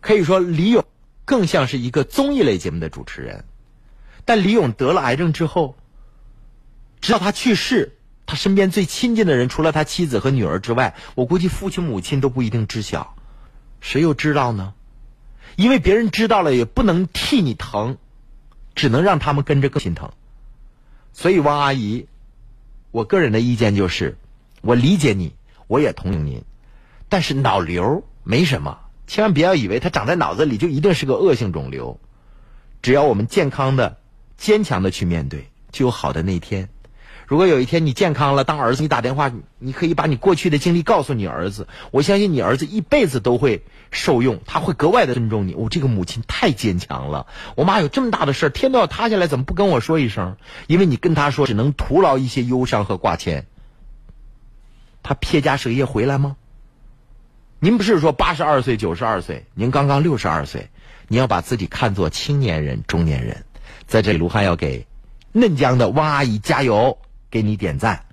[0.00, 0.84] 可以说李咏
[1.24, 3.44] 更像是一个综艺类节目的主持人，
[4.24, 5.76] 但李咏得了癌症之后，
[7.00, 7.94] 直到他去世。
[8.30, 13.16] 他身边最亲近的人，除了他妻子和女儿之外，我估计父亲母亲都不一定知晓，
[13.80, 14.74] 谁又知道呢？
[15.56, 17.96] 因为别人知道了也不能替你疼，
[18.74, 20.12] 只能让他们跟着更心疼。
[21.14, 22.06] 所以，汪阿姨，
[22.90, 24.18] 我个人的意见就是，
[24.60, 25.32] 我理解你，
[25.66, 26.44] 我也同情您，
[27.08, 31.98] 但是脑瘤没什么，千万不要以为它长在脑子里就一定是个恶性肿瘤，
[32.82, 33.96] 只要我们健康的、
[34.36, 36.68] 坚强的去面对，就有好的那一天。
[37.26, 41.68] 如果有一天你健康了，当儿子你打电话，你可以把你过去的经历告诉你儿子。
[41.90, 45.54] 我相信你儿子一辈子都会受用，他会格外的尊重你。
[45.54, 50.36] 我这个母亲太坚强了，我妈有这么大的事儿，天都要塌下来，怎么不跟我说一声？
[50.66, 53.46] 因为你跟他说，只能徒劳一些忧伤和挂牵。
[55.02, 56.36] 他撇家舍业回来吗？
[57.60, 60.70] 您不是说八十二岁、九十二岁，您刚刚六十二岁，
[61.08, 63.44] 你要把自己看作青年人、中年人。
[63.86, 64.86] 在这里，卢汉要给
[65.32, 66.98] 嫩江的汪阿姨加油。
[67.30, 68.06] 给你点赞，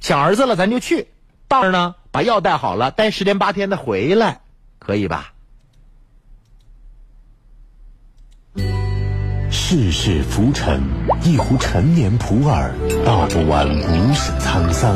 [0.00, 1.08] 想儿子了咱就去，
[1.48, 4.42] 到那儿呢把药带好了，待十天八天的回来，
[4.78, 5.32] 可以吧？
[9.50, 10.82] 世事浮沉，
[11.22, 12.70] 一壶陈年普洱，
[13.06, 14.94] 道不完无事沧桑；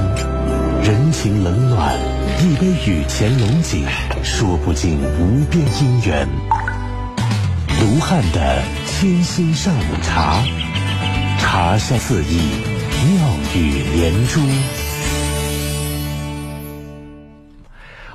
[0.84, 1.98] 人情冷暖，
[2.40, 3.84] 一杯雨前龙井，
[4.22, 6.28] 说不尽无边姻缘。
[7.80, 10.44] 卢汉的清新上午茶，
[11.40, 12.38] 茶香四溢。
[13.08, 14.40] 妙语连珠。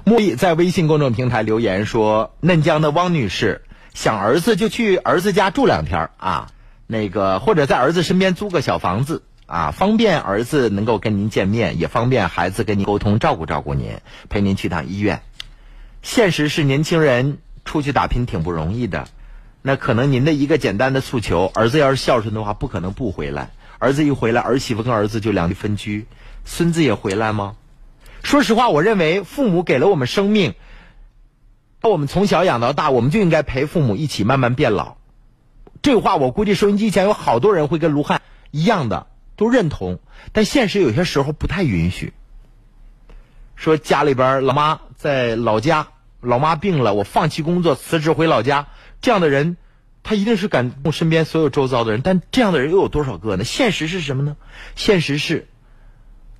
[0.06, 3.64] 木易在微信公众平台留言说：“嫩江的汪女士
[3.94, 6.48] 想儿子就去儿子家住两天啊，
[6.88, 13.98] 那个或者在儿子身边租个小房子啊，方便儿子能够跟您见面，也方便孩子跟您沟通，照顾照顾您，
[14.30, 15.22] 陪您去趟医院。
[16.02, 19.08] 现实是，年轻人出去打拼挺不容易的。
[19.62, 23.52] 那可能您的一个简单的诉求，儿子要是孝顺的话，不可能不回来。
[23.80, 26.06] 儿子一回来，儿媳妇跟儿子就两地分居，
[26.46, 27.56] 孙子也回来吗？
[28.24, 30.54] 说实话，我认为父母给了我们生命，
[31.82, 34.96] 我们从小养到大，我们就应该陪父母一起慢慢变老。
[35.82, 38.22] 这话我估计收音机前有好多人会跟卢汉
[38.52, 40.00] 一样的都认同，
[40.32, 42.14] 但现实有些时候不太允许。
[43.56, 45.88] 说家里边老妈在老家，
[46.22, 48.68] 老妈病了，我放弃工作辞职回老家。
[49.02, 49.58] 这样的人，
[50.02, 52.02] 他一定是感动身边所有周遭的人。
[52.02, 53.44] 但这样的人又有多少个呢？
[53.44, 54.38] 现实是什么呢？
[54.76, 55.48] 现实是，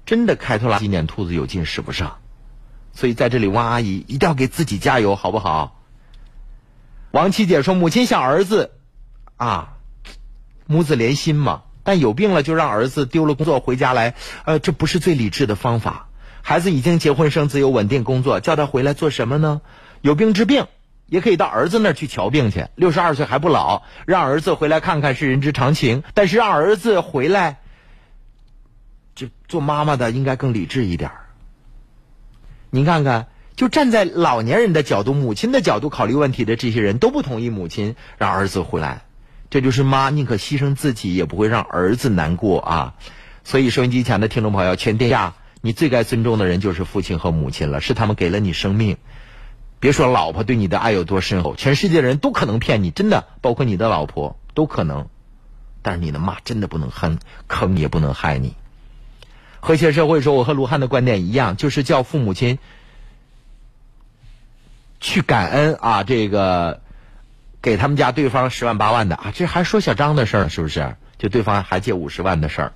[0.06, 2.18] 真的开拓垃圾撵兔子有劲使不上。
[2.94, 5.82] 所以在这里，汪阿姨一定要给自己加油，好不好？
[7.12, 8.72] 王七姐说：“母亲想儿子，
[9.38, 9.78] 啊，
[10.66, 11.64] 母子连心嘛。
[11.84, 14.16] 但有病了就让儿子丢了工作回家来，
[14.46, 16.08] 呃，这不是最理智的方法。
[16.42, 19.62] 孩子已经结婚生子有稳定工作，叫他回来做什么呢？
[20.02, 20.68] 有病治病。”
[21.06, 26.02] 也可以到儿子那儿去瞧病去，六十二岁还不老，让儿子回来看看是人之常情。
[26.16, 27.60] 但是让儿子回来，
[29.14, 31.12] 这做妈妈的应该更理智一点
[32.72, 39.04] 您看看，就站在老年人的角度、母亲的角度考虑问题的这些人都不同意母亲让儿子回来，
[39.54, 42.96] 这就是妈宁可牺牲自己也不会让儿子难过啊！
[43.44, 48.98] 所以收音机前的听众朋友，全天下你最该尊重的人就是父亲和母亲了，是他们给了你生命。
[49.80, 55.08] 别说老婆对你的爱有多深厚，全世界人都可能骗你，真的，包括你的老婆都可能。
[55.84, 58.56] 但是你的妈真的不能坑，坑也不能害你。
[59.60, 62.58] 和谐社会说，我和卢汉的观点一样，就是叫父母亲
[65.00, 66.82] 去感恩啊，这个
[67.64, 70.98] 给他们家对方十万八万的啊，这还说小张的事儿，是不是？
[71.18, 72.74] 就对方还借五十万的事儿。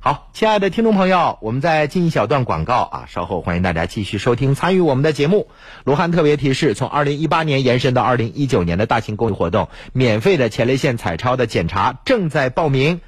[0.00, 5.48] 好，亲爱的听众朋友，我们再进一小段广告啊，稍后欢迎大家继续收听参与我们的节目。
[5.84, 13.00] 罗汉特别提示：从二零一八年延伸到二零一九年的大型公益活动，免费的前列腺彩超的检查正在报名。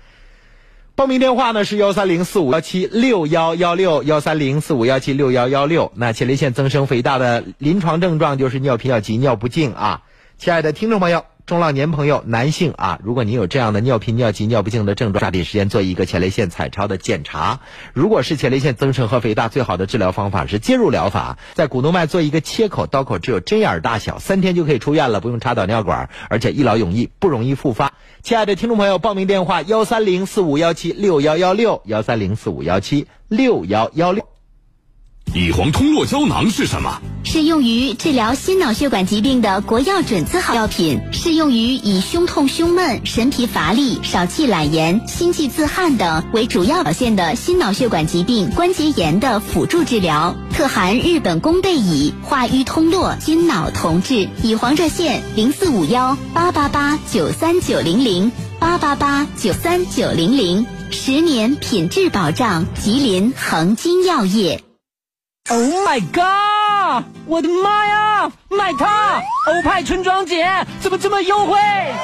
[0.95, 5.93] 报名电话呢是幺三零四五幺七六幺幺六幺三零四五幺七六幺幺六。
[5.97, 10.03] 那前列腺增生肥大的临床症状就是尿频尿急、尿不尽啊，
[10.43, 11.25] 亲爱的听众朋友。
[11.47, 17.61] 中老年朋友，男性啊，如果您有这样的尿频、尿急、尿不尽的症状，抓紧时间做一个前列腺彩超的检查。
[17.93, 27.93] 如果是前列腺增生和肥大，最好的治疗方法是介入疗法，在股动脉做一个切口，刀口只有针眼大小，三天就可以出院了，不用插导尿管，而且一劳永逸，不容易复发。
[28.25, 34.32] 亲爱的听众朋友，报名电话幺三零四五幺七六幺幺六幺三零四五幺七六幺幺六。
[35.35, 37.01] 乙黄通络胶囊是什么？
[37.25, 50.37] 是用于治疗心脑血管疾病的国药准字号药品，适用于以胸痛、胸闷、神疲乏力、少气懒言、心悸自汗等为主要表现的心脑血管疾病关节炎的辅助治疗。
[50.53, 54.29] 特含日本宫贝乙，化瘀通络，心脑同治。
[54.43, 64.63] 乙黄热线零四五幺八八八九三九零零八八八九三九零零，十年品质保障，吉林恒金药业。
[65.55, 67.05] Oh my god！
[67.27, 69.21] 我的妈呀，买它！
[69.47, 70.47] 欧派春装节
[70.81, 71.59] 怎么这么优惠？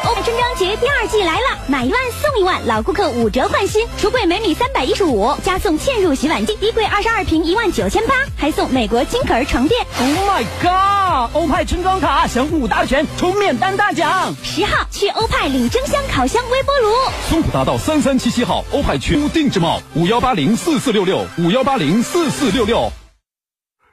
[0.04, 9.80] 欧派春装节第二季来了，买一万送一万，老顾客五折换新，橱柜每米三百一十五，加送嵌入洗碗机，衣柜二十二平一万九千八，还送美国金可儿床垫。
[9.98, 11.34] Oh my god！
[11.34, 14.34] 欧派春装卡享五大全，抽免单大奖。
[14.42, 16.92] 十号去欧派领蒸箱、烤箱、微波炉。
[17.30, 22.92] 松浦大道三三七七号欧派全屋定制帽，五幺八零四四六六五幺八零四四六六。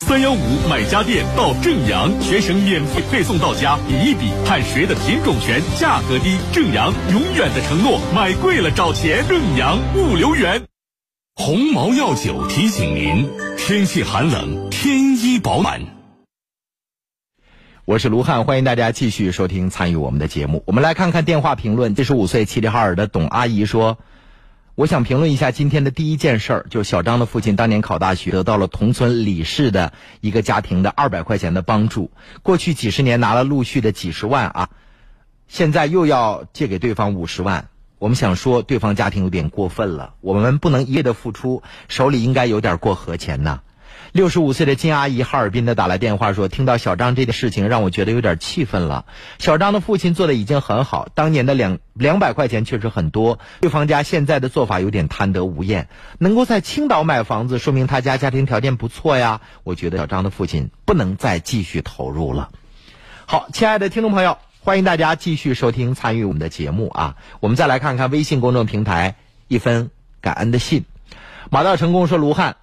[0.00, 6.36] 三幺五买家电到正阳，全省免费配送到家，比一比，看谁的品种全，价格低。
[6.52, 9.24] 正阳永远的承诺，买贵了找钱。
[9.28, 10.62] 正阳物流园。
[11.36, 15.80] 鸿茅药酒提醒您：天气寒冷，添衣保暖。
[17.84, 20.64] 我是卢汉，欢迎大家继续收听参与我们的节目。
[20.66, 21.94] 我们来看看电话评论。
[21.94, 23.98] 七十五岁齐齐哈尔的董阿姨说。
[24.76, 32.10] 我想评论一下今天的第一件事儿，就小张的父亲当年考大学得到了同村李氏的一个家庭的二百块钱的帮助，
[32.42, 34.70] 过去几十年拿了陆续的几十万啊，
[35.48, 37.68] 现在又要借给对方五十万，
[37.98, 43.60] 我们想说对方家庭有点过分了，我们不能一味的付出，手里应该有点过河钱呐。
[44.12, 49.04] 六十五岁的金阿姨哈尔滨的打来电话说，听到小张这件事情，让我觉得有点气愤了。
[49.38, 55.88] 小张的父亲做的已经很好，当年的两两百块钱确实很多，对方家现在的做法有点贪得无厌。
[56.18, 59.40] 能够在青岛买房子，说明他家家庭条件不错呀。
[59.62, 62.50] 我觉得小张的父亲不能再继续投入了。
[63.26, 67.14] 好，亲爱的听众朋友，欢迎大家继续收听参与我们的节目啊。
[67.38, 69.14] 我们再来看看微信公众平台
[69.46, 70.84] 一封感恩的信。
[71.48, 72.56] 马到成功说，卢汉。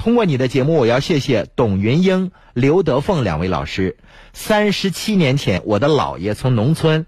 [0.00, 3.98] 通过你的节目，我要谢谢董云英、刘德凤两位老师。
[4.32, 7.04] 三十七年前，我的姥爷从农村，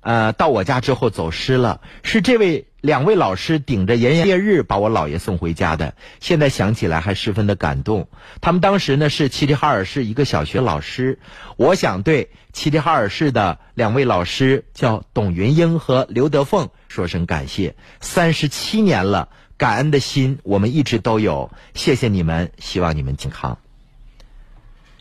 [0.00, 5.94] 呃，到我家之后走失了，是这位两位老师顶着炎炎烈日把我姥爷送回家的。
[6.18, 8.08] 现在想起来还十分的感动。
[8.40, 11.20] 他们当时呢是齐齐哈尔市一个小学老师。
[11.56, 17.76] 我想对齐齐哈尔市的两位老师，叫董云英和刘德凤，说声感谢。
[18.00, 19.28] 三十七年了。
[19.56, 21.50] 感恩的心，我们一直都有。
[21.74, 23.58] 谢谢你们，希望你们健康。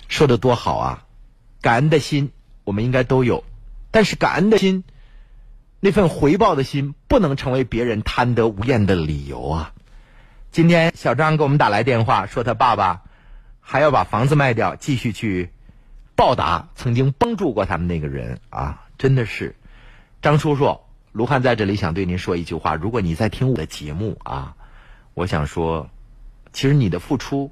[0.07, 1.05] 说的多好啊！
[1.61, 2.31] 感恩的心，
[2.63, 3.43] 我们应该都有。
[3.89, 4.83] 但是感恩的心，
[5.79, 9.73] 那份回报的心，不能成为别人贪得无厌的理由啊！
[10.51, 13.01] 今天小张给我们打来电话，说他爸爸
[13.59, 15.49] 还要把房子卖掉，继续去
[16.15, 18.83] 报答曾经帮助过他们那个人啊！
[18.99, 19.55] 真的是，
[20.21, 20.79] 张叔叔。
[21.13, 24.55] 卢汉在这里想对您说一句话：如果你在听我的节目啊，
[25.13, 25.91] 我想说，
[26.51, 27.51] 其实你的付出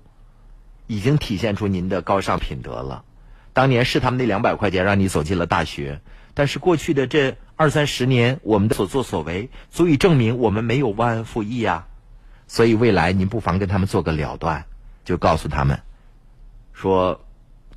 [0.88, 3.05] 已经体现出您的高尚品德了。
[3.53, 6.01] 当年是他们那两百块钱让你走进了大学，
[6.33, 11.85] 但是过去的这二三十年，我们的所作所为足以证明我们没有忘恩负义呀。
[12.47, 14.65] 所以未来您不妨跟他们做个了断，
[15.05, 15.79] 就告诉他们
[16.73, 17.23] 说，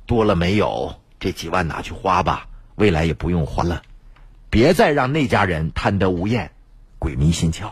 [0.07, 3.83] 多了没有，这几万拿去花吧，未来也不用还了。
[4.49, 6.49] 别再让那家人贪得无厌，
[6.99, 7.71] 鬼迷心窍。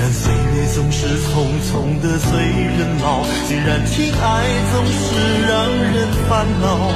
[0.00, 6.90] 虽然岁月总是匆匆的催人老，虽然情爱总是让人烦恼，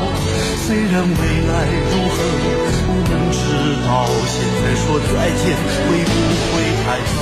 [0.64, 1.52] 虽然未来
[1.84, 2.16] 如何
[2.80, 3.36] 不能知
[3.84, 5.54] 道，现在说再见
[5.84, 6.16] 会不
[6.48, 7.20] 会太早？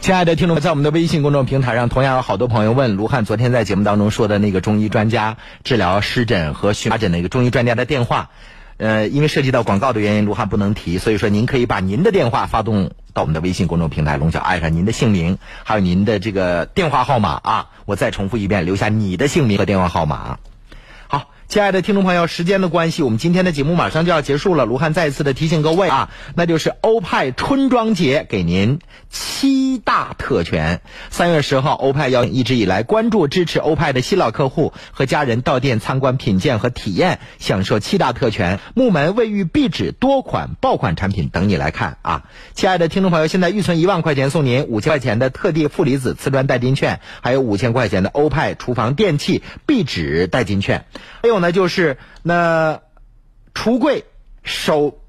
[0.00, 8.30] 亲爱的听众们，在我们的微信公众平台上，同样有好多朋友问卢汉昨天在节目当中说的那个中医专家治疗湿疹和荨麻疹的一个中医专家的电话。
[8.80, 20.38] 呃，因为涉及到广告的原因，卢汉不能提，所以说您可以把您的电话发动到我们的微信公众平台“龙小爱上”，您的姓名还有您的这个电话号码啊，我再重复一遍，留下你的姓名和电话号码。
[21.08, 24.64] 好亲爱的听众朋友，时间的关系，我们今天的节目马上就要结束了。
[24.64, 28.78] 卢汉再一次的提醒各位啊，那就是欧派春装节给您
[29.10, 30.80] 七大特权。
[31.10, 42.22] 三月十号，欧派邀请一直以来关注支持欧派的新老客户和家人到店参观品鉴和体验，享受七大特权：木门、卫浴、壁纸多款爆款产品等你来看啊！
[42.54, 50.84] 亲爱的听众朋友，现在预存一万块钱送您五千块钱的特地负离子瓷砖代金券，还有五千块钱的欧派厨房电器壁纸代金券，
[51.20, 51.40] 还有。
[51.40, 52.82] 呢就是那
[53.54, 54.04] 橱柜
[54.42, 54.99] 手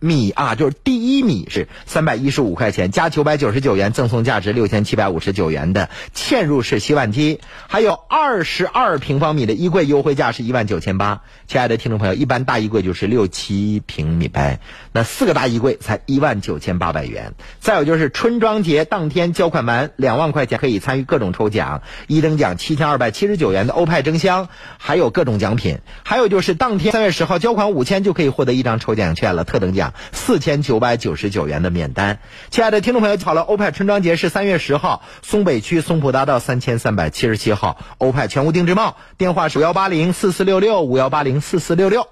[0.00, 11.20] 米啊，就是第一米是三百一十五块钱，加九百九十九元赠送价值六千七百五十九元的嵌入式洗碗机，还有二十二平方米的衣柜，优惠价是一万九千八。
[11.46, 14.60] 亲爱的听众朋友，一般大衣柜就是六七平米呗，
[14.92, 17.34] 那四个大衣柜才一万九千八百元。
[17.60, 24.48] 再有就是春装节当天交款满两万块钱可以参与各种抽奖，一等奖七千二百七十九元的欧派蒸箱，
[24.78, 25.78] 还有各种奖品。
[26.04, 29.94] 还有就是当天三月十号交款五千就可以获得一张抽奖券了，特等奖。
[30.12, 32.18] 四千九百九十九元的免单，
[32.50, 42.06] 亲爱的听众朋友，好了，欧派春装节是三月十号，松北区松浦大道三千三百七十七号，欧派全屋定制帽，电话是五幺八零四四六六五幺八零四四六六。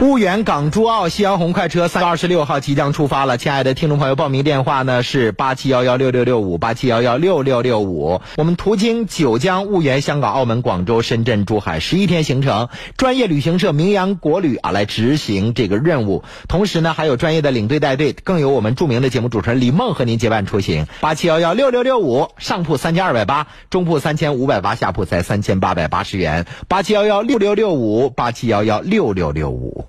[0.00, 8.20] 婺源港珠澳夕阳红快车三月二十六号即将出发了，亲爱的听众朋友，报名电话呢是八七幺幺六六六五八七幺幺六六六五。
[8.36, 16.22] 我们途经九江、婺源、香港、澳门、广州、深圳、珠海十一天行程，专业旅行社名扬国旅啊来执行这个任务。
[16.46, 20.86] 同时呢，还有专业的领队带队，更有我们著名的节目主持人李梦和您结伴出行。
[21.00, 26.46] 八七幺幺六六六五，上铺三千二百八，中铺三千五百八，下铺才三千八百八十元。
[26.68, 29.86] 八七幺幺六六六五，八七幺幺六六六五。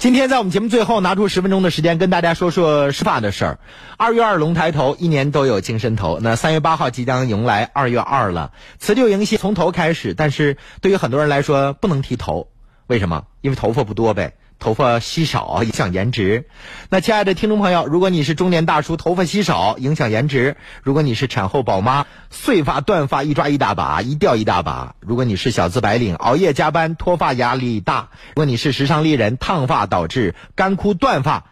[0.00, 3.58] 今天在我们节目最后拿出十分钟的时间跟大家说说湿发的事儿。
[3.98, 6.18] 二月二龙抬头，一年都有精神头。
[6.22, 10.14] 那三月八号即将迎来二月二了，辞旧迎新从头开始。
[10.14, 12.48] 但是对于很多人来说不能剃头，
[12.86, 13.26] 为什么？
[13.42, 14.36] 因为头发不多呗。
[14.60, 16.44] 头发稀少影响颜值，
[16.90, 31.46] 那亲爱的听众朋友，如果你是中年大叔，头发稀少影响颜值；如果你是产后宝妈，碎发断发一抓一大把，一掉一大把；如果你是小资白领，熬夜加班脱发压力大；如果你是时尚丽人，烫发导致干枯断发；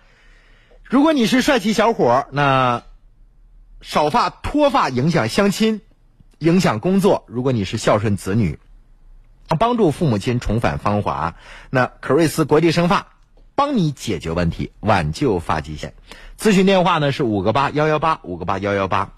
[0.84, 2.82] 如果你是帅气小伙，那
[3.80, 5.80] 少发脱发影响相亲，
[6.38, 8.58] 影响工作；如果你是孝顺子女。
[9.56, 11.34] 帮助父母亲重返芳华，
[11.70, 13.06] 那可瑞斯国际生发
[13.54, 15.94] 帮你解决问题，挽救发际线。
[16.38, 19.10] 咨询电话呢是五个八幺幺八五个八幺幺八。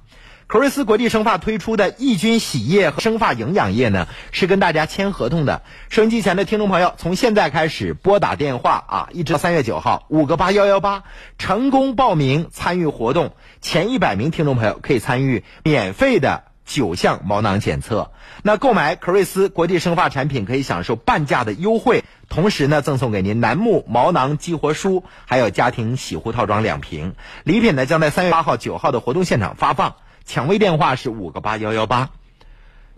[0.47, 5.62] 可瑞斯国际生发推出的抑菌洗液和生发营养液呢，是跟大家签合同的。
[5.90, 11.05] 收音机前的听众朋友，从现在开始拨打电话啊，一直到三月九号，五个八幺幺八，
[11.39, 16.50] 成功报名参与活动，前一百名听众朋友可以参与免费的。
[16.71, 18.13] 九项毛囊检测，
[18.45, 27.17] 那购买可瑞斯国际生发产品可以享受半价的优惠，同时呢赠送给您楠木毛囊激活梳，还有家庭洗护套装两瓶。
[27.43, 32.11] 礼品呢将在三月八号、九号的活动现场发放，抢位电话是五个八幺幺八。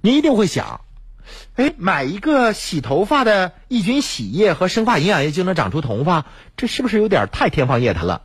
[0.03, 0.83] 您一定会想，
[1.57, 6.27] 哎，买一个洗头发的抑菌洗液和生发营养液就能长出头发，
[6.59, 8.21] 这是不是有点太天方夜谭了？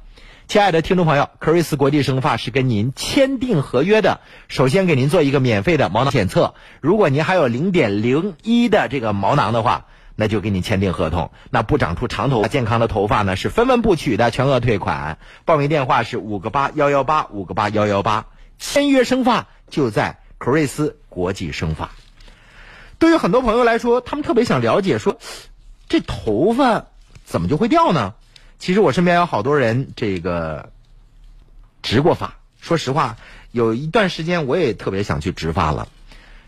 [0.48, 4.22] 亲爱的听众朋友，科瑞斯国际生发是跟您签订合约的。
[4.48, 11.32] 首先给您做一个免费的毛囊检测，如果您还有零点零一的这个毛囊的话，那就给你签订合同。
[11.50, 15.18] 那不长出长头发、健康的头发呢，是分文不取的，全额退款。
[15.44, 18.28] 报名电话是五个八幺幺八五个八幺幺八。
[18.58, 21.92] 签约生发就在科瑞斯国际生发。
[23.00, 25.20] 对于很多朋友来说，他们特别想了解说，
[25.90, 26.86] 这头发
[27.26, 28.14] 怎么就会掉呢？
[28.60, 30.72] 其实我身边有好多人，这个
[31.82, 32.36] 植过发。
[32.60, 33.18] 说实话，
[33.52, 35.88] 有一段时间我也特别想去植发了，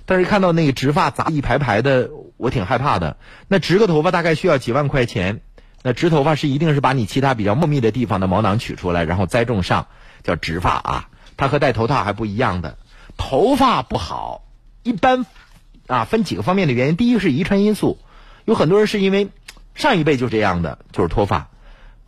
[0.05, 3.17] 但是看到那个植发杂一排排的，我挺害怕的。
[3.47, 5.41] 那植个头发大概需要几万块钱。
[5.81, 9.87] 那植头发是一定是把你其他比较茂密的地方的毛囊取出来，然后栽种上，
[10.23, 11.09] 叫植发啊。
[11.37, 12.77] 它和戴头套还不一样的。
[13.15, 14.43] 头发不好，
[14.83, 15.25] 一般
[15.87, 16.97] 啊分几个方面的原因。
[16.97, 17.97] 第一个是遗传因素，
[18.43, 19.29] 有很多人是因为
[19.73, 21.49] 上一辈就这样的，就是脱发。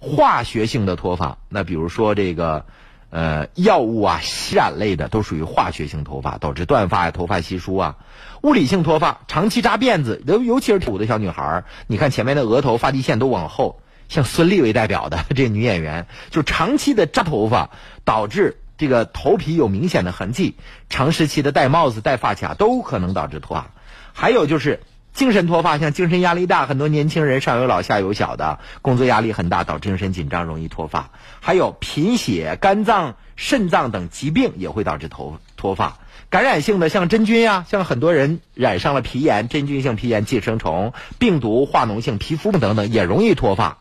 [0.04, 2.66] 化学性的脱发，那比如说这个，
[3.12, 7.98] 呃，药物啊、洗染类的，都属于化学性脱发，导致断发呀、头发稀疏啊。
[8.42, 13.80] 物理性脱发，长期扎辫子，尤尤其是土的小女孩儿，你看前面的额头发际线都往后，
[14.10, 17.70] 像孙俪为代表的这女演员，就长期的扎头发，
[18.04, 20.56] 导致这个头皮有明显的痕迹，
[20.90, 23.70] 长时期的戴帽子、戴发卡都可能导致脱发。
[24.14, 24.80] 还有就是。
[25.14, 31.12] 精神脱发，像精神压力大，很多年轻人上有老下有小的，工作压力很大，导致精神紧张，容易脱发。
[31.42, 35.98] 还有贫血、肝脏、肾脏等疾病也会导致头脱发。
[36.30, 43.80] 感染性的像真菌呀，像很多人染上了皮炎、真菌性皮炎、寄生虫、病毒、化脓性皮肤等等，也容易脱发。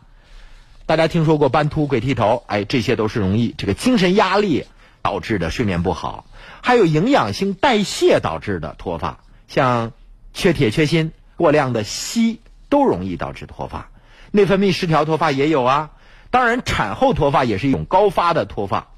[0.84, 2.42] 大家听说过斑秃、鬼剃头？
[2.48, 4.66] 哎，这些都是容易这个精神压力
[5.00, 6.26] 导致的睡眠不好，
[6.60, 9.92] 还有营养性代谢导致的脱发，像
[10.34, 11.12] 缺铁、缺锌。
[11.40, 12.36] 过量的硒
[12.68, 13.88] 都容易导致脱发，
[14.30, 15.92] 内分泌失调脱发也有啊。
[16.28, 18.88] 当然，产后脱发也是一种高发的脱发，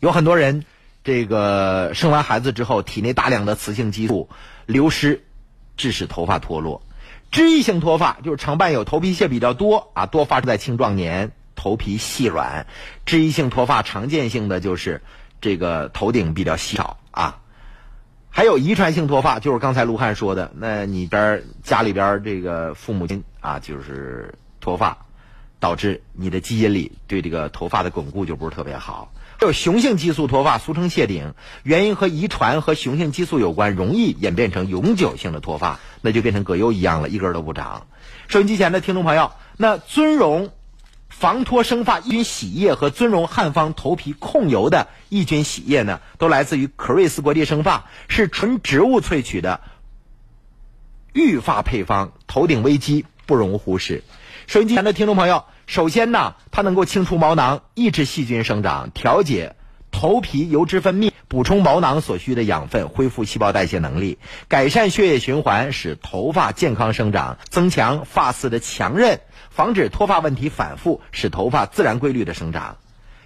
[0.00, 0.64] 有很多人
[1.04, 4.30] 这个生完孩子之后，体内大量的雌性激素
[4.64, 5.22] 流失，
[5.76, 6.80] 致使头发脱落。
[7.30, 12.66] 脂溢性脱发就是常伴有头皮屑比较多啊，多发生在青壮年，头皮细软。
[13.04, 15.02] 脂溢性脱发常见性的就是
[15.42, 16.96] 这个头顶比较稀少。
[18.36, 25.06] 还有遗传性脱发，就是刚才卢汉说的，那你边家里边这个父母亲啊，就是脱发，
[25.60, 29.12] 导致你的基因里对这个头发的巩固就不是特别好。
[29.38, 37.86] 还有雄性激素脱发，俗称谢顶，原因和遗传和雄性激素有关，容易演变成永久性的脱发，那就变成葛优一样了，一根都不长。
[38.26, 40.50] 收音机前的听众朋友，那尊荣
[41.24, 49.62] 防脱生发抑菌洗液和尊荣汉方头皮控油的抑菌洗液呢，都来自于可瑞斯国际生发，是纯植物萃取的。
[51.14, 54.04] 育发配方，头顶危机不容忽视。
[54.46, 59.56] 收音机前的听众朋友，首先呢，它能够清除毛囊，抑制细菌生长，调节
[59.90, 64.18] 头皮油脂分泌，补充毛囊所需的养分，恢复细胞代谢能力，
[64.48, 69.20] 改善血液循环，使头发健康生长，增强发丝的强韧，
[69.54, 72.76] 防止脱发问题反复，使头发自然规律的生长。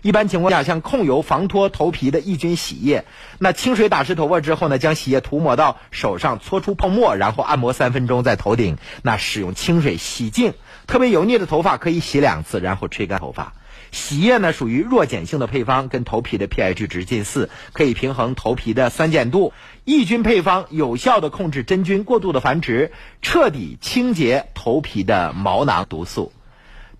[0.02, 3.06] 一般情况下，像控油防脱头皮的抑菌洗液，
[3.38, 10.52] 那清水打湿头发之后呢，将洗液涂抹到手上，搓出泡沫，然后按摩三分钟，在头顶那使用清水洗净。
[10.86, 13.54] 特别油腻的头发可以洗两次，然后吹干头发。
[13.90, 19.52] 洗液呢属于弱碱性的配方，跟头皮的 pH 值近似，可以平衡头皮的酸碱度。
[19.84, 22.92] 抑菌配方有效的控制真菌过度的繁殖，
[23.22, 26.32] 彻底清洁头皮的毛囊毒素。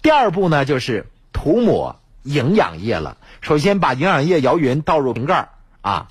[0.02, 2.00] 第二步呢就是涂抹。
[2.24, 3.16] 营养液了。
[3.40, 5.48] 首先把营养液摇匀，倒入瓶盖
[5.80, 6.08] 啊，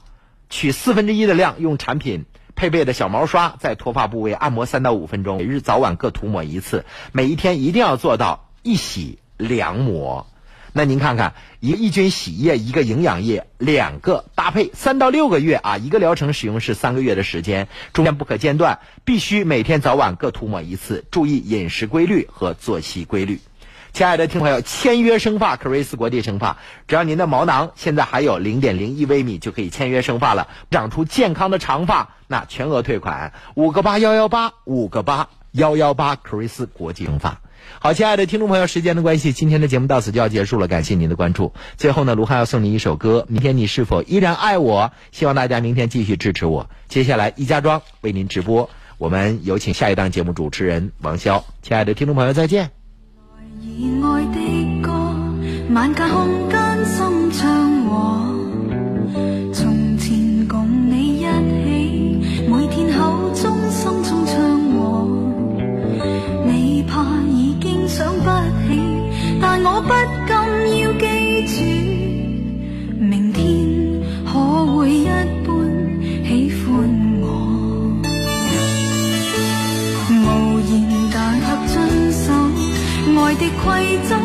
[0.50, 2.26] 取四分之一的量，用产品
[2.56, 10.26] 配备的小毛刷在脱发部位按摩三到五分钟，每日早晚各涂抹一次，每一天一定要做到一洗两抹。
[10.78, 23.42] 那您看看，一个抑菌洗液，一个营养液，两个搭配三到六个月啊，一个疗程使用是三个月的时间，中间不可间断，必须每天早晚各涂抹一次，注意饮食规律和作息规律。
[23.92, 37.42] 亲爱的听朋友，签约生发，克瑞斯国际生发，只要您的毛囊现在还有零点零一微米，就可以签约生发了，长出健康的长发，那全额退款，五个八幺幺八，五个八幺幺八，克瑞斯国际生发。
[37.80, 41.54] 好，亲爱的听众朋友，时间的关系，今天的节目到此就要结束了，感谢您的关注。
[41.78, 46.70] 最后呢，卢汉要送您一首歌，《明天你是否依然爱我》，希望大家明天继续支持我。
[46.88, 51.44] 接下来，易家庄为您直播，我们有请下一档节目主持人王潇。
[51.62, 52.72] 亲爱的听众朋友，再见。
[67.60, 68.30] 经想不
[68.68, 68.82] 起
[69.42, 69.94] 但我不
[70.28, 70.34] 禁
[70.82, 71.06] 要记
[71.48, 71.56] 住
[73.00, 73.42] 明天
[74.26, 75.48] 可会一般
[76.26, 76.68] 喜欢
[77.22, 77.24] 我。
[80.10, 80.72] 无言
[81.14, 82.26] 但却遵守
[83.20, 83.66] 爱的规
[84.08, 84.17] 则